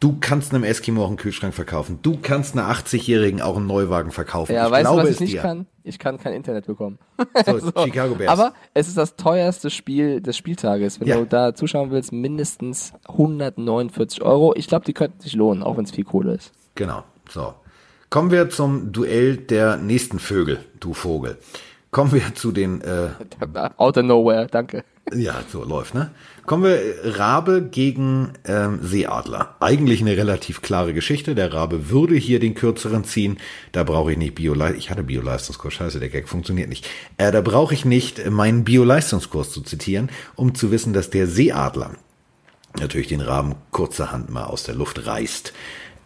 [0.00, 1.98] du kannst einem Eskimo auch einen Kühlschrank verkaufen.
[2.02, 4.52] Du kannst einer 80-Jährigen auch einen Neuwagen verkaufen.
[4.52, 5.40] ja, ich weißt du, glaube was es ich nicht dir.
[5.42, 5.66] kann?
[5.84, 6.98] Ich kann kein Internet bekommen.
[7.46, 8.30] So, Chicago Bears.
[8.30, 11.00] Aber es ist das teuerste Spiel des Spieltages.
[11.00, 11.16] Wenn Ja.
[11.16, 14.54] du da zuschauen willst, mindestens 149 Euro.
[14.56, 16.52] Ich glaube, die könnten sich lohnen, auch wenn es viel Kohle ist.
[16.74, 17.04] Genau.
[17.28, 17.54] So.
[18.10, 21.36] Kommen wir zum Duell der nächsten Vögel, du Vogel.
[21.90, 23.08] Kommen wir zu den äh,
[23.76, 24.84] Out of nowhere, danke.
[25.14, 26.10] Ja, so läuft, ne?
[26.44, 29.56] Kommen wir äh, Rabe gegen ähm, Seeadler.
[29.60, 31.34] Eigentlich eine relativ klare Geschichte.
[31.34, 33.38] Der Rabe würde hier den kürzeren ziehen.
[33.72, 34.54] Da brauche ich nicht Bio.
[34.76, 35.74] Ich hatte Bio-Leistungskurs.
[35.74, 36.86] Scheiße, der Gag funktioniert nicht.
[37.16, 41.92] Äh, da brauche ich nicht meinen Bio-Leistungskurs zu zitieren, um zu wissen, dass der Seeadler
[42.78, 45.54] natürlich den Raben kurzerhand mal aus der Luft reißt.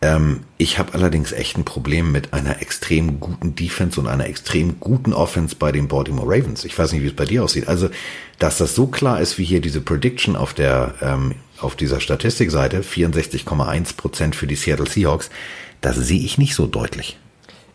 [0.02, 4.80] Ähm, ich habe allerdings echt ein Problem mit einer extrem guten Defense und einer extrem
[4.80, 6.64] guten Offense bei den Baltimore Ravens.
[6.64, 7.68] Ich weiß nicht, wie es bei dir aussieht.
[7.68, 7.88] Also,
[8.38, 12.80] dass das so klar ist wie hier diese Prediction auf der ähm, auf dieser Statistikseite
[12.80, 15.30] 64,1 Prozent für die Seattle Seahawks,
[15.80, 17.18] das sehe ich nicht so deutlich.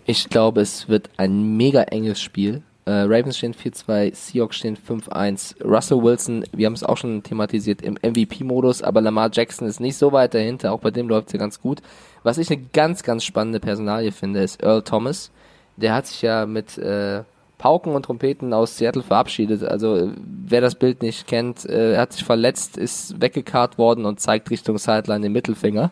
[0.06, 2.62] Ich glaube, es wird ein mega enges Spiel.
[2.86, 5.62] Äh, Ravens stehen 4-2, Seahawks stehen 5-1.
[5.62, 9.98] Russell Wilson, wir haben es auch schon thematisiert, im MVP-Modus, aber Lamar Jackson ist nicht
[9.98, 10.72] so weit dahinter.
[10.72, 11.82] Auch bei dem läuft es ja ganz gut.
[12.28, 15.32] Was ich eine ganz, ganz spannende Personalie finde, ist Earl Thomas.
[15.78, 17.24] Der hat sich ja mit äh,
[17.58, 19.64] Pauken und Trompeten aus Seattle verabschiedet.
[19.64, 24.20] Also wer das Bild nicht kennt, äh, er hat sich verletzt, ist weggekarrt worden und
[24.20, 25.90] zeigt Richtung Sideline den Mittelfinger.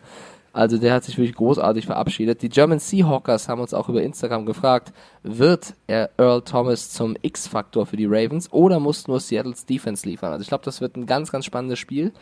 [0.52, 2.42] Also der hat sich wirklich großartig verabschiedet.
[2.42, 7.86] Die German Seahawkers haben uns auch über Instagram gefragt, wird er Earl Thomas zum X-Faktor
[7.86, 10.32] für die Ravens oder muss nur Seattles Defense liefern?
[10.32, 12.12] Also ich glaube, das wird ein ganz, ganz spannendes Spiel.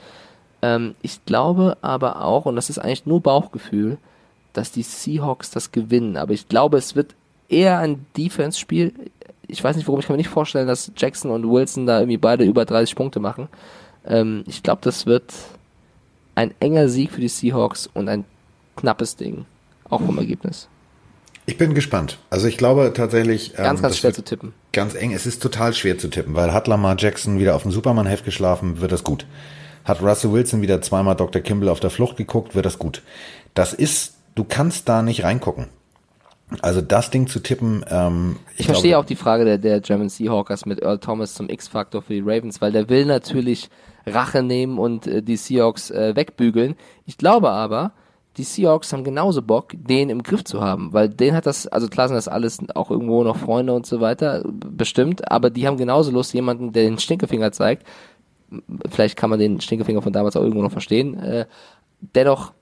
[0.65, 3.99] Ähm, ich glaube aber auch, und das ist eigentlich nur Bauchgefühl,
[4.55, 6.17] dass die Seahawks das gewinnen.
[6.17, 7.15] Aber ich glaube, es wird
[7.51, 8.95] eher ein Defense-Spiel.
[9.47, 12.17] Ich weiß nicht warum, ich kann mir nicht vorstellen, dass Jackson und Wilson da irgendwie
[12.17, 13.49] beide über 30 Punkte machen.
[14.07, 15.35] Ähm, ich glaube, das wird
[16.35, 18.25] ein enger Sieg für die Seahawks und ein
[18.77, 19.45] knappes Ding.
[19.91, 20.69] Auch vom Ergebnis.
[21.45, 22.17] Ich bin gespannt.
[22.31, 23.55] Also ich glaube tatsächlich.
[23.55, 24.55] Ganz, ähm, ganz das schwer zu tippen.
[24.73, 25.13] Ganz eng.
[25.13, 28.81] Es ist total schwer zu tippen, weil hat Lamar Jackson wieder auf dem Superman-Heft geschlafen,
[28.81, 29.27] wird das gut.
[29.85, 31.43] Hat Russell Wilson wieder zweimal Dr.
[31.43, 33.03] Kimball auf der Flucht geguckt, wird das gut.
[33.55, 35.67] Das ist, du kannst da nicht reingucken.
[36.61, 40.09] Also das Ding zu tippen, ähm, Ich verstehe glaube, auch die Frage der, der German
[40.09, 43.71] Seahawkers mit Earl Thomas zum X-Faktor für die Ravens, weil der will natürlich
[44.07, 46.77] Rache nehmen und äh, die Seahawks äh, wegbügeln.
[47.07, 47.93] Ich glaube aber,
[48.37, 51.89] die Seahawks haben genauso Bock, den im Griff zu haben, weil den hat das, also
[51.89, 55.77] klar sind das alles auch irgendwo noch Freunde und so weiter, bestimmt, aber die haben
[55.77, 57.87] genauso Lust, jemanden, der den Stinkefinger zeigt.
[58.91, 61.19] Vielleicht kann man den Stinkefinger von damals auch irgendwo noch verstehen.
[61.19, 61.47] Äh,
[62.01, 62.53] dennoch,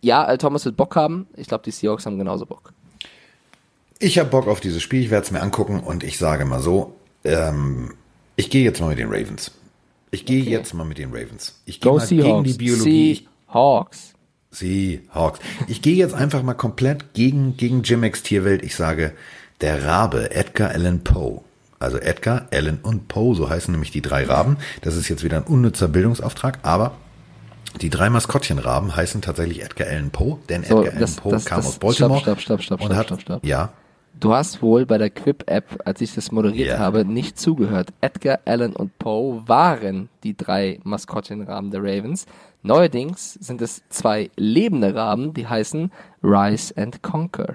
[0.00, 1.26] ja, Earl Thomas wird Bock haben.
[1.36, 2.72] Ich glaube, die Seahawks haben genauso Bock.
[3.98, 6.60] Ich habe Bock auf dieses Spiel, ich werde es mir angucken und ich sage mal
[6.60, 6.94] so,
[7.24, 7.92] ähm,
[8.36, 9.52] ich gehe jetzt mal mit den Ravens.
[10.10, 10.50] Ich gehe Okay.
[10.50, 11.60] jetzt mal mit den Ravens.
[11.66, 12.48] Ich gehe mal gegen Seahawks.
[12.50, 13.26] die Biologie.
[13.46, 14.14] Seahawks.
[14.50, 15.38] Seahawks.
[15.68, 18.64] Ich gehe jetzt einfach mal komplett gegen, gegen Jimex Tierwelt.
[18.64, 19.12] Ich sage,
[19.60, 21.42] der Rabe Edgar Allan Poe.
[21.82, 24.58] Also Edgar, Allan und Poe, so heißen nämlich die drei Raben.
[24.82, 26.92] Das ist jetzt wieder ein unnützer Bildungsauftrag, aber
[27.80, 31.56] die drei Maskottchenraben heißen tatsächlich Edgar Allan Poe, denn So, Edgar Allan Poe das- kam
[31.60, 32.20] das- aus Baltimore.
[32.20, 33.44] stopp, stopp, stopp, stopp, und hat, stopp, stopp.
[33.46, 33.70] Ja,
[34.18, 36.78] Du hast wohl bei der Quip-App, als ich das moderiert Ja.
[36.78, 37.88] habe, nicht zugehört.
[38.02, 42.26] Edgar, Allan und Poe waren die drei Maskottchenraben der Ravens.
[42.62, 45.90] Neuerdings sind es zwei lebende Raben, die heißen
[46.22, 47.54] Rise and Conquer.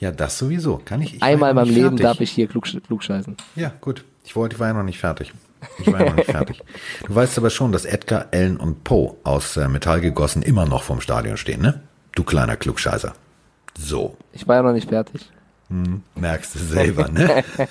[0.00, 0.80] Ja, das sowieso.
[0.84, 1.14] Kann ich.
[1.16, 2.02] ich Einmal meinem Leben fertig.
[2.02, 3.36] darf ich hier klug, klugscheißen.
[3.54, 4.04] Ja, gut.
[4.24, 5.32] Ich wollte, ich war ja noch nicht fertig.
[5.78, 6.62] Ich war ja noch nicht fertig.
[7.06, 10.82] Du weißt aber schon, dass Edgar, Allan und Poe aus äh, Metall gegossen immer noch
[10.82, 11.82] vorm Stadion stehen, ne?
[12.12, 13.12] Du kleiner Klugscheißer.
[13.78, 14.16] So.
[14.32, 15.30] Ich war ja noch nicht fertig.
[16.16, 17.44] Merkst du selber, ne?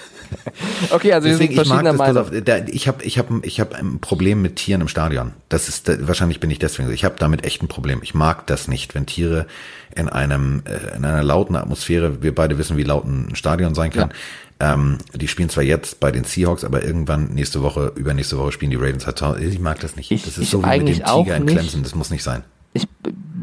[0.91, 2.37] Okay, also Deswegen, wir ich sind mag verschiedener das, pass Meinung.
[2.39, 5.31] auf, da, ich habe ich hab, ich hab ein Problem mit Tieren im Stadion.
[5.49, 6.91] Das ist, wahrscheinlich bin ich deswegen.
[6.93, 7.99] Ich habe damit echt ein Problem.
[8.03, 9.47] Ich mag das nicht, wenn Tiere
[9.95, 13.91] in einem, äh, in einer lauten Atmosphäre, wir beide wissen, wie laut ein Stadion sein
[13.91, 14.11] kann.
[14.59, 18.71] Ähm, die spielen zwar jetzt bei den Seahawks, aber irgendwann nächste Woche, übernächste Woche spielen
[18.71, 19.21] die Ravens halt.
[19.41, 20.11] Ich mag das nicht.
[20.11, 21.45] Ich- das ist ich so wie mit dem Tiger in.
[21.47, 21.81] Clemson.
[21.83, 22.43] Das muss nicht sein.
[22.73, 22.87] Ich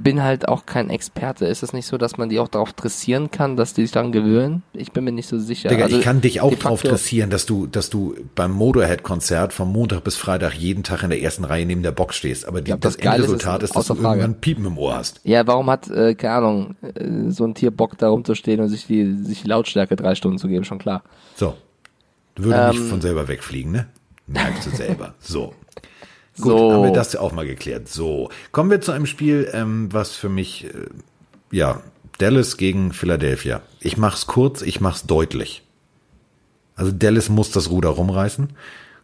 [0.07, 1.46] bin halt auch kein Experte.
[1.46, 4.12] Ist es nicht so, dass man die auch darauf dressieren kann, dass die sich daran
[4.12, 4.62] gewöhnen?
[4.72, 5.68] Ich bin mir nicht so sicher.
[5.68, 9.72] Digga, also, ich kann dich auch facto- dressieren, dass du, dass du beim Motorhead-Konzert vom
[9.72, 12.46] Montag bis Freitag jeden Tag in der ersten Reihe neben der Box stehst.
[12.46, 14.20] Aber die, Ja, das das Geile ist, Endresultat ist, dass du Frage.
[14.20, 15.20] irgendwann Piepen im Ohr hast.
[15.24, 18.86] Ja, warum hat, äh, keine Ahnung, äh, so ein Tier Bock da rumzustehen und sich
[18.86, 21.02] die, sich die Lautstärke drei Stunden zu geben, schon klar.
[21.34, 21.54] So.
[22.36, 22.88] Würde nicht Ähm.
[22.90, 23.86] von selber wegfliegen, ne?
[24.28, 25.14] Merkst du selber.
[25.20, 25.52] So.
[26.37, 26.72] Gut, So.
[26.72, 27.89] haben wir das ja auch mal geklärt.
[27.89, 28.30] So.
[28.53, 30.68] Kommen wir zu einem Spiel, ähm, was für mich, äh,
[31.51, 31.80] ja,
[32.18, 33.62] Dallas gegen Philadelphia.
[33.80, 35.62] Ich mach's kurz, ich mach's deutlich.
[36.74, 38.51] Also Dallas muss das Ruder rumreißen.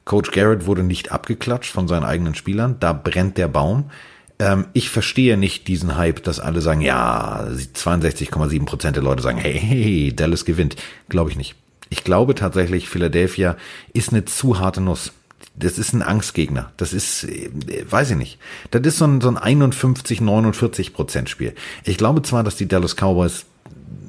[0.05, 2.77] Coach Garrett wurde nicht abgeklatscht von seinen eigenen Spielern.
[2.81, 3.91] Da brennt der Baum.
[4.39, 9.39] Ähm, ich verstehe nicht diesen Hype, dass alle sagen, ja, 62,7 Prozent der Leute sagen,
[9.39, 10.77] hey, hey, hey, Dallas gewinnt.
[11.09, 11.55] Glaube ich nicht.
[11.91, 13.57] Ich glaube tatsächlich, Philadelphia
[13.93, 15.13] ist eine zu harte Nuss.
[15.55, 16.73] Das ist ein Angstgegner.
[16.77, 17.51] Das ist, äh,
[17.89, 18.39] weiß ich nicht.
[18.71, 21.55] Das ist so ein, so ein 51, 49 Prozent Spiel.
[21.85, 23.45] Ich glaube zwar, dass die Dallas Cowboys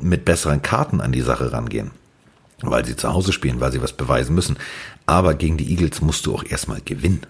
[0.01, 1.91] mit besseren Karten an die Sache rangehen
[2.63, 4.57] weil sie zu Hause spielen, weil sie was beweisen müssen.
[5.05, 7.21] Aber gegen die Eagles musst du auch erstmal gewinnen.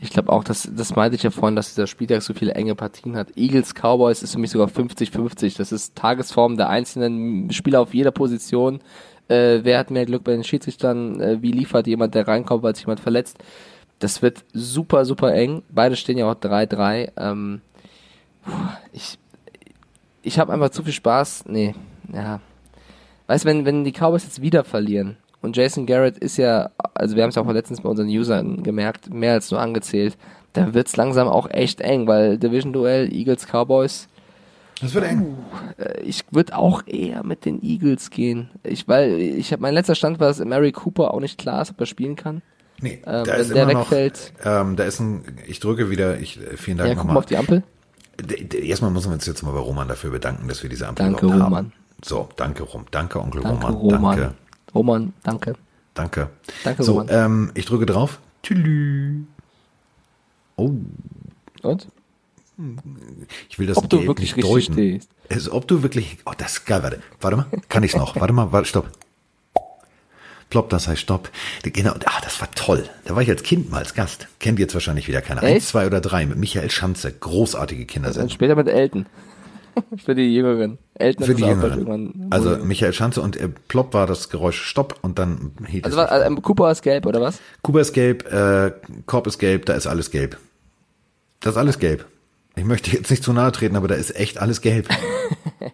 [0.00, 2.74] Ich glaube auch, dass, das meinte ich ja vorhin, dass dieser Spieltag so viele enge
[2.74, 3.36] Partien hat.
[3.36, 5.56] Eagles, Cowboys ist für mich sogar 50-50.
[5.56, 8.80] Das ist Tagesform der einzelnen Spieler auf jeder Position.
[9.28, 11.20] Äh, wer hat mehr Glück bei den Schiedsrichtern?
[11.20, 13.38] Äh, wie liefert jemand, der reinkommt, weil sich jemand verletzt?
[13.98, 15.62] Das wird super, super eng.
[15.70, 17.12] Beide stehen ja auch 3-3.
[17.16, 17.60] Ähm,
[18.92, 19.18] ich
[20.24, 21.44] ich habe einfach zu viel Spaß.
[21.46, 21.74] Nee,
[22.12, 22.40] ja.
[23.26, 27.16] Weißt du, wenn, wenn die Cowboys jetzt wieder verlieren und Jason Garrett ist ja, also
[27.16, 30.16] wir haben es auch letztens bei unseren Usern gemerkt, mehr als nur angezählt,
[30.52, 34.08] dann wird's langsam auch echt eng, weil Division-Duell, Eagles, Cowboys,
[34.80, 35.36] Das wird eng.
[35.78, 38.50] äh, ich würde auch eher mit den Eagles gehen.
[38.62, 41.70] Ich, weil, ich habe mein letzter Stand war, dass Mary Cooper auch nicht klar ist,
[41.70, 42.42] ob er spielen kann.
[42.80, 46.18] Nee, Ähm, da ist der immer noch, wegfällt- ähm, da ist ein, ich drücke wieder,
[46.18, 47.16] ich, äh, vielen Dank Ja, nochmal.
[47.16, 47.62] auf die Ampel.
[48.52, 51.26] Erstmal müssen wir uns jetzt mal bei Roman dafür bedanken, dass wir diese Ampel Danke,
[51.26, 51.42] Roman.
[51.54, 51.72] haben.
[52.04, 52.84] So, danke, Rom.
[52.90, 53.74] Danke, Onkel Danke, Roman.
[53.74, 54.16] Roman.
[54.18, 54.34] Danke,
[54.74, 55.54] Roman, danke.
[55.94, 56.28] danke.
[56.64, 57.08] Danke, so, Roman.
[57.10, 58.18] ähm, ich drücke drauf.
[58.42, 59.22] Tülü.
[60.56, 60.72] Oh,
[61.62, 61.88] Und?
[63.48, 65.00] Ich will das Ob du wirklich nicht richtig deuten.
[65.30, 68.32] Also, ob du wirklich, oh, das ist geil, warte, warte mal, kann ich's noch, warte
[68.32, 68.90] mal, warte, stopp.
[70.50, 71.30] Plopp, das heißt Stopp.
[71.64, 72.84] Genau, ah, das war toll.
[73.06, 74.28] Da war ich als Kind mal als Gast.
[74.38, 75.42] Kennt jetzt wahrscheinlich wieder keiner.
[75.42, 77.10] Eins, zwei oder drei mit Michael Schanze.
[77.10, 78.30] Großartige Dann Kindersendung.
[78.30, 79.06] später mit Elton.
[80.04, 80.78] Für die Jüngeren.
[80.94, 82.28] Elton Für die Jüngeren.
[82.30, 86.08] Also Michael Schanze und äh, Plopp war das Geräusch Stopp und dann hielt Also es.
[86.08, 87.40] also, Cooper ist gelb, oder was?
[87.62, 88.70] Kuba ist gelb, äh,
[89.06, 90.38] Korb ist gelb, da ist alles gelb.
[91.40, 92.06] Das ist alles gelb.
[92.56, 94.88] Ich möchte jetzt nicht zu nahe treten, aber da ist echt alles gelb.
[95.60, 95.68] so,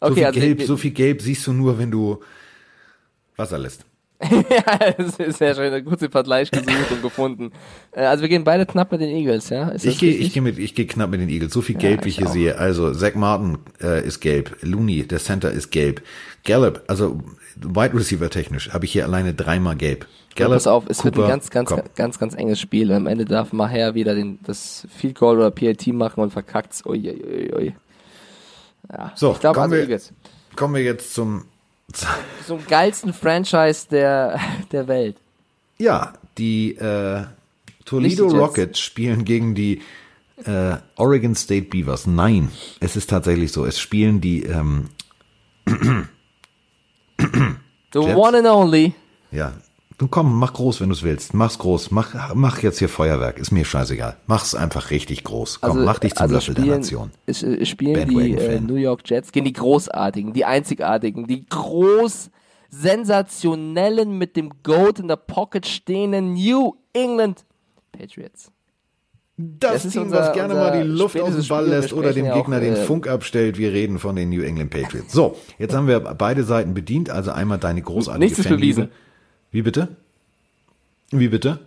[0.00, 2.22] Okay, viel also gelb, so viel gelb siehst du nur, wenn du
[3.36, 3.84] Wasser lässt.
[4.50, 5.72] ja, das ist sehr schön.
[5.72, 7.52] Einen kurzen Vergleich gesucht und gefunden.
[7.92, 9.68] Äh, Also wir gehen beide knapp mit den Eagles, ja?
[9.70, 11.52] Ist Ich gehe ich gehe mit ich gehe knapp mit den Eagles.
[11.52, 12.32] So viel gelb, wie ich hier auch.
[12.32, 12.58] sehe.
[12.58, 16.02] Also Zach Martin äh, ist gelb, Looney, der Center ist gelb.
[16.44, 17.20] Gallup, also
[17.56, 20.06] Wide Receiver technisch, habe ich hier alleine dreimal gelb.
[20.36, 21.82] Ja, Gallup, pass auf, es wird ein Cooper, ganz, ganz, komm.
[21.94, 22.92] ganz, ganz enges Spiel.
[22.92, 26.84] Am Ende darf Maher wieder den, das Field Goal oder PAT machen und verkackt's.
[26.84, 27.74] Ui, ui, ui.
[28.92, 30.12] Ja, So, ich glaube kommen also wir- Eagles.
[30.56, 31.44] Kommen wir jetzt zum
[32.46, 34.40] Zum geilsten Franchise der,
[34.72, 35.16] der Welt.
[35.78, 37.24] Ja, die äh,
[37.84, 38.36] Toledo die.
[38.36, 39.82] Rockets spielen gegen die
[40.44, 42.06] äh, Oregon State Beavers.
[42.06, 43.64] Nein, es ist tatsächlich so.
[43.64, 44.88] Es spielen die, ähm,
[45.66, 46.06] The
[48.00, 48.16] Jets?
[48.16, 48.94] one and only.
[49.30, 49.52] ja,
[49.98, 51.34] du komm, mach groß, wenn du es willst.
[51.34, 51.90] Mach's groß.
[51.90, 53.38] Mach, mach jetzt hier Feuerwerk.
[53.38, 54.16] Ist mir scheißegal.
[54.26, 55.60] Mach's einfach richtig groß.
[55.60, 57.10] Komm, mach dich zum also Löffel der Nation.
[57.26, 62.30] Es, äh, spielen die äh, New York Jets gegen die großartigen, die einzigartigen, die groß
[62.70, 67.44] sensationellen mit dem Goat in der Pocket stehenden New England
[67.92, 68.50] Patriots.
[69.36, 72.12] Das, Das ist Team, unser- was gerne mal die Luft aus dem Ball lässt oder
[72.12, 73.58] dem Gegner auch, den äh, Funk abstellt.
[73.58, 75.12] Wir reden von den New England Patriots.
[75.12, 77.10] So, jetzt haben wir beide Seiten bedient.
[77.10, 78.90] Also einmal deine großartige Nichts ist bewiesen.
[79.54, 79.88] Wie bitte?
[81.12, 81.60] Wie bitte?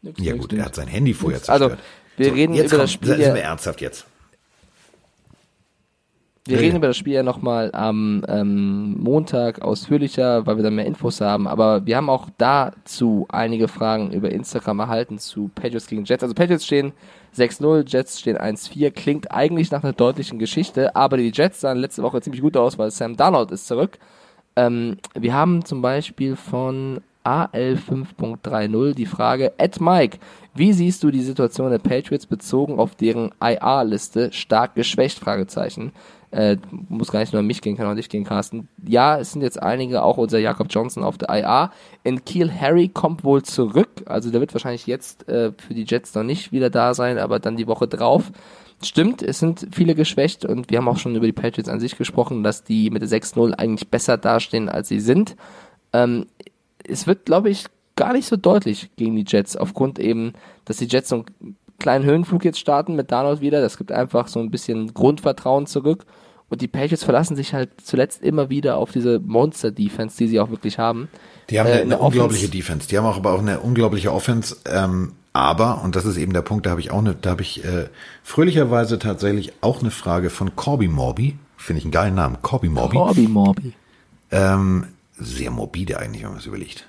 [0.00, 0.62] Nix, Ja nix, gut, nix.
[0.62, 1.78] er hat sein Handy vorher Also, zerstört.
[2.16, 4.06] wir reden jetzt über das komm, Spiel Sind wir ernsthaft jetzt?
[6.46, 6.78] Wir Ja, reden ja.
[6.78, 11.48] über das Spiel ja nochmal am ähm, Montag ausführlicher, weil wir dann mehr Infos haben.
[11.48, 16.22] Aber wir haben auch dazu einige Fragen über Instagram erhalten zu Patriots gegen Jets.
[16.22, 16.92] Also Patriots stehen
[17.36, 18.92] 6-0, Jets stehen 1-4.
[18.92, 22.78] Klingt eigentlich nach einer deutlichen Geschichte, aber die Jets sahen letzte Woche ziemlich gut aus,
[22.78, 23.98] weil Sam Darnold ist zurück.
[24.58, 30.18] Ähm, wir haben zum Beispiel von AL5.30 die Frage, Ed Mike,
[30.54, 35.20] wie siehst du die Situation der Patriots bezogen auf deren IR-Liste stark geschwächt?
[35.20, 35.92] Fragezeichen.
[36.32, 36.56] Äh,
[36.88, 38.68] muss gar nicht nur an mich gehen, kann auch an dich gehen, Carsten.
[38.84, 41.70] Ja, es sind jetzt einige, auch unser Jakob Johnson auf der IR.
[42.02, 46.14] In Kiel Harry kommt wohl zurück, also der wird wahrscheinlich jetzt äh, für die Jets
[46.16, 48.32] noch nicht wieder da sein, aber dann die Woche drauf.
[48.82, 51.98] Stimmt, es sind viele geschwächt und wir haben auch schon über die Patriots an sich
[51.98, 55.34] gesprochen, dass die mit der 6-0 eigentlich besser dastehen, als sie sind.
[55.92, 56.26] Ähm,
[56.86, 57.66] es wird, glaube ich,
[57.96, 62.04] gar nicht so deutlich gegen die Jets, aufgrund eben, dass die Jets so einen kleinen
[62.04, 63.60] Höhenflug jetzt starten mit Darnold wieder.
[63.60, 66.06] Das gibt einfach so ein bisschen Grundvertrauen zurück.
[66.48, 70.50] Und die Patriots verlassen sich halt zuletzt immer wieder auf diese Monster-Defense, die sie auch
[70.50, 71.08] wirklich haben.
[71.50, 72.56] Die haben äh, eine, eine unglaubliche Offense.
[72.56, 72.88] Defense.
[72.88, 74.56] Die haben auch aber auch eine unglaubliche Offense.
[74.66, 77.42] Ähm, aber, und das ist eben der Punkt, da habe ich auch eine, da habe
[77.42, 77.88] ich äh,
[78.22, 81.38] fröhlicherweise tatsächlich auch eine Frage von Corby Morby.
[81.56, 82.38] Finde ich einen geilen Namen.
[82.42, 82.96] Corby Morby.
[82.96, 83.72] Corby Morby.
[84.30, 84.86] Ähm,
[85.18, 86.88] sehr morbide eigentlich, wenn man es überlegt.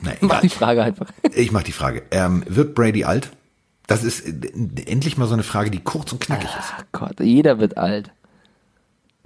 [0.00, 1.06] Nein, mach die Frage einfach.
[1.34, 2.02] Ich mach die Frage.
[2.10, 3.30] Ähm, wird Brady alt?
[3.86, 4.32] Das ist äh,
[4.86, 6.86] endlich mal so eine Frage, die kurz und knackig Ach ist.
[6.92, 8.10] Gott, jeder wird alt.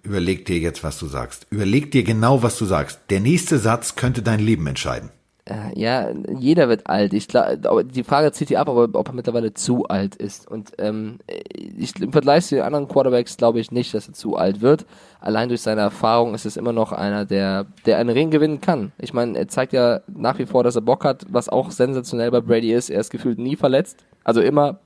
[0.03, 1.47] Überleg dir jetzt, was du sagst.
[1.51, 3.01] Überleg dir genau, was du sagst.
[3.11, 5.11] Der nächste Satz könnte dein Leben entscheiden.
[5.49, 7.13] Äh, ja, jeder wird alt.
[7.13, 10.51] Ich glaube, die Frage zieht die ab, ob, ob er mittlerweile zu alt ist.
[10.51, 14.37] Und ähm, ich, im Vergleich zu den anderen Quarterbacks glaube ich nicht, dass er zu
[14.37, 14.87] alt wird.
[15.21, 18.91] Allein durch seine Erfahrung ist es immer noch einer, der, der einen Ring gewinnen kann.
[18.99, 22.33] Ich meine, er zeigt ja nach wie vor, dass er Bock hat, was auch sensationell
[22.33, 22.91] bei Brady ist.
[22.91, 24.05] Er ist gefühlt nie verletzt.
[24.25, 24.81] Also immer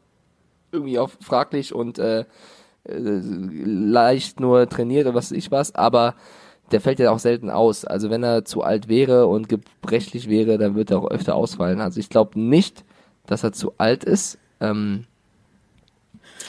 [0.72, 2.24] irgendwie auch fraglich und äh, äh
[2.84, 5.74] leicht nur trainiert oder was weiß ich was.
[5.74, 6.14] Aber
[6.70, 7.84] der fällt ja auch selten aus.
[7.84, 11.80] Also wenn er zu alt wäre und gebrechlich wäre, dann wird er auch öfter ausfallen.
[11.80, 12.84] Also ich glaube nicht,
[13.26, 14.38] dass er zu alt ist.
[14.60, 15.04] Ähm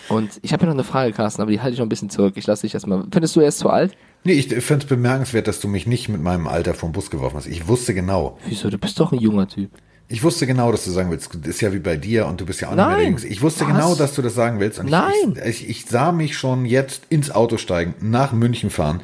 [0.10, 2.10] und ich habe ja noch eine Frage, Carsten, aber die halte ich noch ein bisschen
[2.10, 2.34] zurück.
[2.36, 3.04] Ich lasse dich erstmal.
[3.12, 3.96] Findest du, er ist zu alt?
[4.24, 7.38] Nee, ich finde es bemerkenswert, dass du mich nicht mit meinem Alter vom Bus geworfen
[7.38, 7.48] hast.
[7.48, 8.38] Ich wusste genau.
[8.46, 8.70] Wieso?
[8.70, 9.72] Du bist doch ein junger Typ.
[10.08, 12.46] Ich wusste genau, dass du sagen willst, das ist ja wie bei dir und du
[12.46, 13.14] bist ja auch Nein.
[13.14, 13.68] nicht mehr Ich wusste Was?
[13.74, 14.78] genau, dass du das sagen willst.
[14.80, 15.40] Und Nein.
[15.46, 19.02] Ich, ich, ich sah mich schon jetzt ins Auto steigen, nach München fahren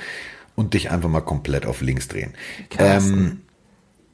[0.58, 2.34] und dich einfach mal komplett auf links drehen.
[2.80, 3.42] Ähm,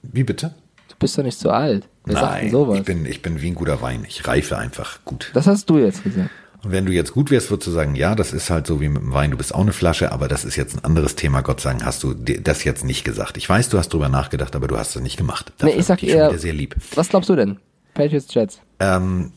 [0.03, 0.53] wie bitte?
[0.89, 1.87] Du bist doch nicht zu alt.
[2.03, 2.79] Wer Nein, sowas?
[2.79, 4.05] Ich, bin, ich bin wie ein guter Wein.
[4.07, 5.31] Ich reife einfach gut.
[5.33, 6.29] Das hast du jetzt gesagt.
[6.61, 8.89] Und wenn du jetzt gut wärst, würdest du sagen, ja, das ist halt so wie
[8.89, 11.41] mit dem Wein, du bist auch eine Flasche, aber das ist jetzt ein anderes Thema.
[11.41, 13.37] Gott sei Dank hast du das jetzt nicht gesagt.
[13.37, 15.53] Ich weiß, du hast drüber nachgedacht, aber du hast es nicht gemacht.
[15.57, 16.75] Dafür nee, ich sag eher, sehr lieb.
[16.95, 17.57] Was glaubst du denn?
[17.93, 18.59] Patriots Jets?
[18.79, 19.31] Ähm,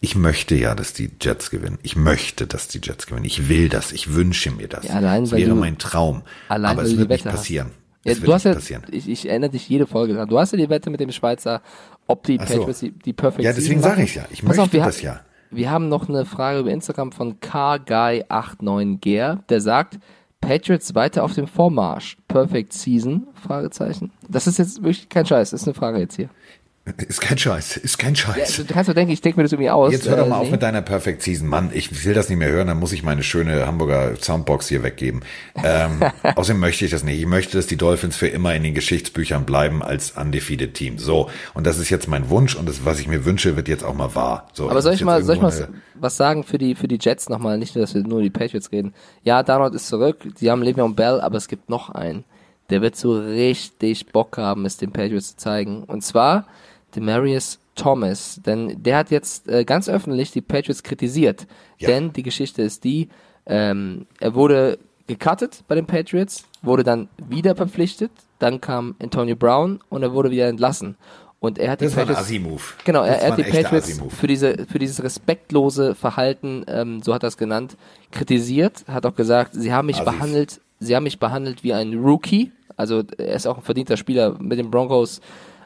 [0.00, 1.78] ich möchte ja, dass die Jets gewinnen.
[1.82, 3.26] Ich möchte, dass die Jets gewinnen.
[3.26, 3.92] Ich will das.
[3.92, 4.88] Ich wünsche mir das.
[4.88, 6.22] Ja, allein, das wäre mein Traum.
[6.48, 7.72] Allein, Aber es wird nicht passieren.
[8.04, 8.56] Ja, du hast ja,
[8.90, 10.26] ich, ich erinnere dich jede Folge dran.
[10.26, 11.60] Du hast ja die Wette mit dem Schweizer,
[12.06, 12.44] ob die so.
[12.44, 14.24] Patriots die, die Perfect Ja, deswegen sage ich ja.
[14.30, 15.20] Ich Pass möchte auf, das ja.
[15.50, 19.98] Wir haben noch eine Frage über Instagram von carguy89ger, der sagt,
[20.40, 22.16] Patriots weiter auf dem Vormarsch.
[22.26, 23.26] Perfect Season?
[23.34, 24.12] Fragezeichen.
[24.28, 26.30] Das ist jetzt wirklich kein Scheiß, das ist eine Frage jetzt hier.
[27.08, 28.58] Ist kein Scheiß, ist kein Scheiß.
[28.58, 29.92] Ja, du kannst doch denken, ich denke mir das irgendwie aus.
[29.92, 30.52] Jetzt hör doch mal äh, auf nee.
[30.52, 31.48] mit deiner Perfect Season.
[31.48, 34.82] Mann, ich will das nicht mehr hören, dann muss ich meine schöne Hamburger Soundbox hier
[34.82, 35.22] weggeben.
[35.62, 36.00] Ähm,
[36.36, 37.20] außerdem möchte ich das nicht.
[37.20, 40.98] Ich möchte, dass die Dolphins für immer in den Geschichtsbüchern bleiben als undefeated Team.
[40.98, 43.84] So, und das ist jetzt mein Wunsch und das, was ich mir wünsche, wird jetzt
[43.84, 44.48] auch mal wahr.
[44.52, 47.28] So, Aber soll ich mal, soll ich mal was sagen für die, für die Jets
[47.28, 47.58] nochmal?
[47.58, 48.94] Nicht nur, dass wir nur die Patriots reden.
[49.22, 52.24] Ja, Darnold ist zurück, die haben Le'Veon Bell, aber es gibt noch einen.
[52.70, 55.82] Der wird so richtig Bock haben, es den Patriots zu zeigen.
[55.84, 56.46] Und zwar,
[56.94, 61.46] Demarius Thomas, denn der hat jetzt äh, ganz öffentlich die Patriots kritisiert.
[61.78, 61.88] Ja.
[61.88, 63.08] Denn die Geschichte ist die,
[63.46, 69.80] ähm, er wurde gecuttet bei den Patriots, wurde dann wieder verpflichtet, dann kam Antonio Brown
[69.88, 70.96] und er wurde wieder entlassen.
[71.40, 74.26] Und er hat das die war Patriots, ein genau, er, er hat die Patriots für
[74.26, 77.78] diese für dieses respektlose Verhalten, ähm, so hat er es genannt,
[78.10, 80.12] kritisiert, hat auch gesagt, sie haben mich Assis.
[80.12, 82.52] behandelt, sie haben mich behandelt wie ein Rookie.
[82.76, 85.20] Also er ist auch ein verdienter Spieler mit den Broncos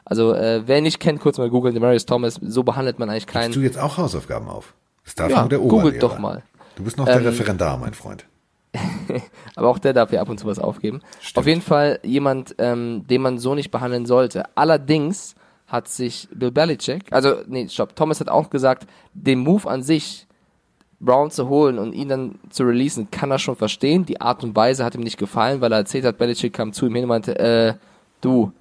[0.05, 3.45] also äh, wer nicht kennt, kurz mal googeln, Demarius Thomas, so behandelt man eigentlich keinen.
[3.51, 4.73] Gibst du jetzt auch Hausaufgaben auf?
[5.03, 5.83] Das darf ja, nur der Oberlehrer.
[5.83, 6.43] Googelt doch mal.
[6.75, 8.25] Du bist noch der ähm, Referendar, mein Freund.
[9.55, 11.01] aber auch der darf ja ab und zu was aufgeben.
[11.21, 11.37] Stimmt.
[11.37, 14.43] Auf jeden Fall jemand, ähm, den man so nicht behandeln sollte.
[14.55, 15.35] Allerdings
[15.67, 20.27] hat sich Bill Belichick, also nee, stopp, Thomas hat auch gesagt, den Move an sich,
[20.99, 24.05] Brown zu holen und ihn dann zu releasen, kann er schon verstehen.
[24.05, 26.85] Die Art und Weise hat ihm nicht gefallen, weil er erzählt hat, Belichick kam zu
[26.85, 27.73] ihm hin und meinte, äh,
[28.21, 28.51] du,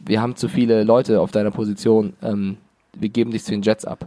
[0.00, 2.56] wir haben zu viele Leute auf deiner Position, ähm,
[2.94, 4.06] wir geben dich zu den Jets ab.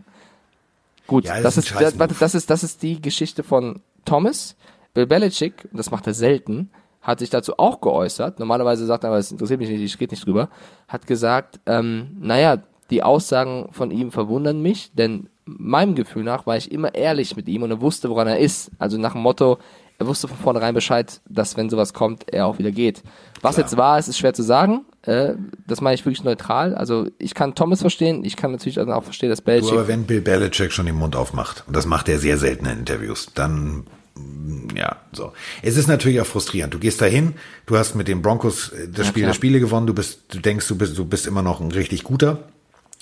[1.07, 4.55] Gut, ja, das, das, ist, das, warte, das ist, das ist die Geschichte von Thomas.
[4.93, 6.69] Bill Belichick, das macht er selten,
[7.01, 8.39] hat sich dazu auch geäußert.
[8.39, 10.49] Normalerweise sagt er, aber es interessiert mich nicht, ich rede nicht drüber.
[10.87, 12.57] Hat gesagt, ähm, naja,
[12.89, 17.47] die Aussagen von ihm verwundern mich, denn meinem Gefühl nach war ich immer ehrlich mit
[17.49, 18.71] ihm und er wusste, woran er ist.
[18.77, 19.57] Also nach dem Motto,
[19.97, 23.03] er wusste von vornherein Bescheid, dass wenn sowas kommt, er auch wieder geht.
[23.41, 23.65] Was Klar.
[23.65, 24.85] jetzt war, ist, ist schwer zu sagen.
[25.03, 25.33] Äh,
[25.67, 26.75] das meine ich wirklich neutral.
[26.75, 29.69] Also ich kann Thomas verstehen, ich kann natürlich auch verstehen, dass Belichick.
[29.69, 32.65] Du, aber wenn Bill Belichick schon den Mund aufmacht, und das macht er sehr selten
[32.65, 33.85] in Interviews, dann
[34.15, 35.33] mm, ja, so.
[35.61, 36.73] Es ist natürlich auch frustrierend.
[36.73, 37.33] Du gehst dahin,
[37.65, 39.31] du hast mit den Broncos äh, das ja, Spiel klar.
[39.31, 42.03] der Spiele gewonnen, du bist, du denkst, du bist, du bist immer noch ein richtig
[42.03, 42.39] guter.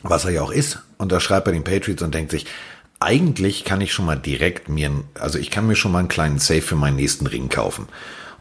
[0.02, 2.48] was er ja auch ist, unterschreibt bei den Patriots und denkt sich,
[3.00, 6.40] eigentlich kann ich schon mal direkt mir, also ich kann mir schon mal einen kleinen
[6.40, 7.88] Safe für meinen nächsten Ring kaufen.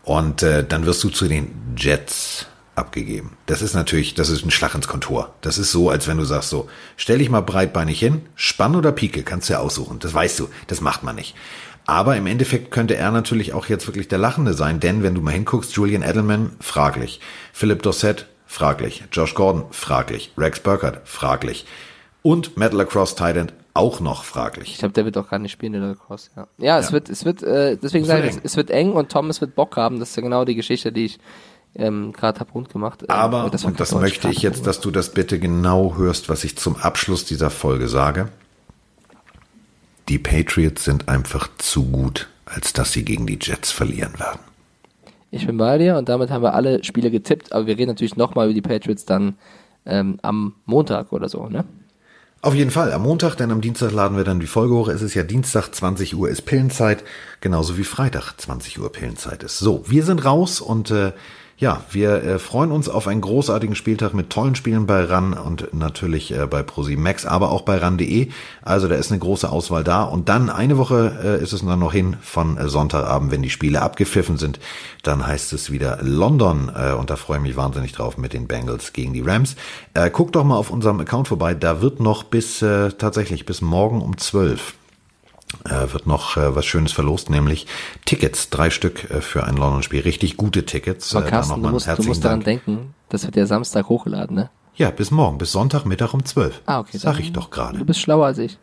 [0.02, 2.46] Und äh, dann wirst du zu den Jets
[2.80, 3.36] abgegeben.
[3.46, 5.32] Das ist natürlich, das ist ein Schlag ins Kontor.
[5.40, 8.92] Das ist so, als wenn du sagst so, stell dich mal breitbeinig hin, Spann oder
[8.92, 9.98] Pike, kannst du ja aussuchen.
[10.00, 11.34] Das weißt du, das macht man nicht.
[11.86, 15.20] Aber im Endeffekt könnte er natürlich auch jetzt wirklich der Lachende sein, denn wenn du
[15.20, 17.20] mal hinguckst, Julian Edelman, fraglich.
[17.52, 19.04] Philip Dossett, fraglich.
[19.12, 20.32] Josh Gordon, fraglich.
[20.36, 21.66] Rex Burkhardt, fraglich.
[22.22, 24.72] Und Matt Lacrosse Titan auch noch fraglich.
[24.72, 26.30] Ich glaube, der wird auch gar nicht spielen, der Lacrosse.
[26.36, 26.92] Ja, ja es ja.
[26.92, 30.00] wird, es wird, äh, deswegen sage ich, es wird eng und Thomas wird Bock haben.
[30.00, 31.18] Das ist ja genau die Geschichte, die ich
[31.74, 33.02] ähm, gerade hab rund gemacht.
[33.02, 36.44] Ähm, Aber, das und das möchte ich jetzt, dass du das bitte genau hörst, was
[36.44, 38.28] ich zum Abschluss dieser Folge sage.
[40.08, 44.40] Die Patriots sind einfach zu gut, als dass sie gegen die Jets verlieren werden.
[45.30, 48.16] Ich bin bei dir und damit haben wir alle Spiele getippt, aber wir reden natürlich
[48.16, 49.36] nochmal über die Patriots dann
[49.86, 51.64] ähm, am Montag oder so, ne?
[52.42, 54.88] Auf jeden Fall, am Montag, denn am Dienstag laden wir dann die Folge hoch.
[54.88, 57.04] Es ist ja Dienstag, 20 Uhr ist Pillenzeit,
[57.42, 59.58] genauso wie Freitag, 20 Uhr Pillenzeit ist.
[59.58, 61.12] So, wir sind raus und äh,
[61.60, 65.74] ja, wir äh, freuen uns auf einen großartigen Spieltag mit tollen Spielen bei RAN und
[65.74, 68.28] natürlich äh, bei ProSieben aber auch bei RAN.de.
[68.62, 70.04] Also da ist eine große Auswahl da.
[70.04, 73.50] Und dann eine Woche äh, ist es dann noch hin von äh, Sonntagabend, wenn die
[73.50, 74.58] Spiele abgepfiffen sind.
[75.02, 78.48] Dann heißt es wieder London äh, und da freue ich mich wahnsinnig drauf mit den
[78.48, 79.54] Bengals gegen die Rams.
[79.92, 81.52] Äh, guckt doch mal auf unserem Account vorbei.
[81.52, 84.79] Da wird noch bis äh, tatsächlich bis morgen um 12 äh,
[85.64, 87.66] wird noch äh, was Schönes verlost, nämlich
[88.04, 91.14] Tickets, drei Stück äh, für ein London-Spiel, richtig gute Tickets.
[91.14, 94.50] Aber Carsten, du musst, du musst daran denken, das wird ja Samstag hochgeladen, ne?
[94.76, 96.62] Ja, bis morgen, bis Sonntagmittag um zwölf.
[96.66, 96.96] Ah, okay.
[96.96, 97.78] Sag ich doch gerade.
[97.78, 98.58] Du bist schlauer als ich.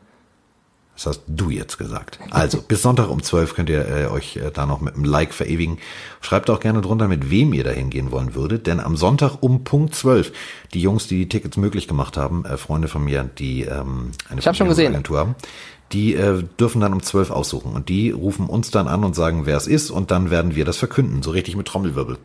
[0.97, 2.17] Das hast du jetzt gesagt.
[2.31, 5.31] Also, bis Sonntag um 12 könnt ihr äh, euch äh, da noch mit einem Like
[5.31, 5.77] verewigen.
[6.21, 9.63] Schreibt auch gerne drunter, mit wem ihr da hingehen wollen würdet, denn am Sonntag um
[9.63, 10.31] Punkt 12,
[10.73, 14.39] die Jungs, die die Tickets möglich gemacht haben, äh, Freunde von mir, die ähm, eine
[14.39, 14.93] ich hab schon gesehen.
[14.93, 15.35] Agentur haben,
[15.91, 19.45] die äh, dürfen dann um 12 aussuchen und die rufen uns dann an und sagen,
[19.45, 22.17] wer es ist und dann werden wir das verkünden, so richtig mit Trommelwirbel.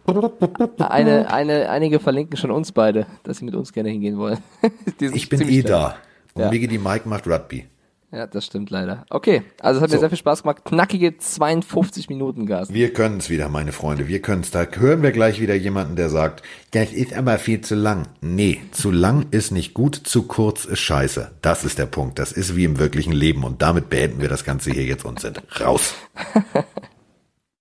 [0.78, 4.38] Eine, eine, einige verlinken schon uns beide, dass sie mit uns gerne hingehen wollen.
[5.00, 5.96] ich bin eh da.
[6.34, 6.50] Und ja.
[6.50, 7.66] Migi die Mike macht Rugby.
[8.12, 9.06] Ja, das stimmt leider.
[9.08, 9.96] Okay, also es hat so.
[9.96, 10.66] mir sehr viel Spaß gemacht.
[10.66, 12.72] Knackige 52 Minuten Gas.
[12.72, 14.06] Wir können es wieder, meine Freunde.
[14.06, 14.50] Wir können es.
[14.50, 16.42] Da hören wir gleich wieder jemanden, der sagt,
[16.72, 18.08] das ist aber viel zu lang.
[18.20, 21.30] Nee, zu lang ist nicht gut, zu kurz ist scheiße.
[21.40, 22.18] Das ist der Punkt.
[22.18, 23.44] Das ist wie im wirklichen Leben.
[23.44, 25.94] Und damit beenden wir das Ganze hier jetzt und sind raus.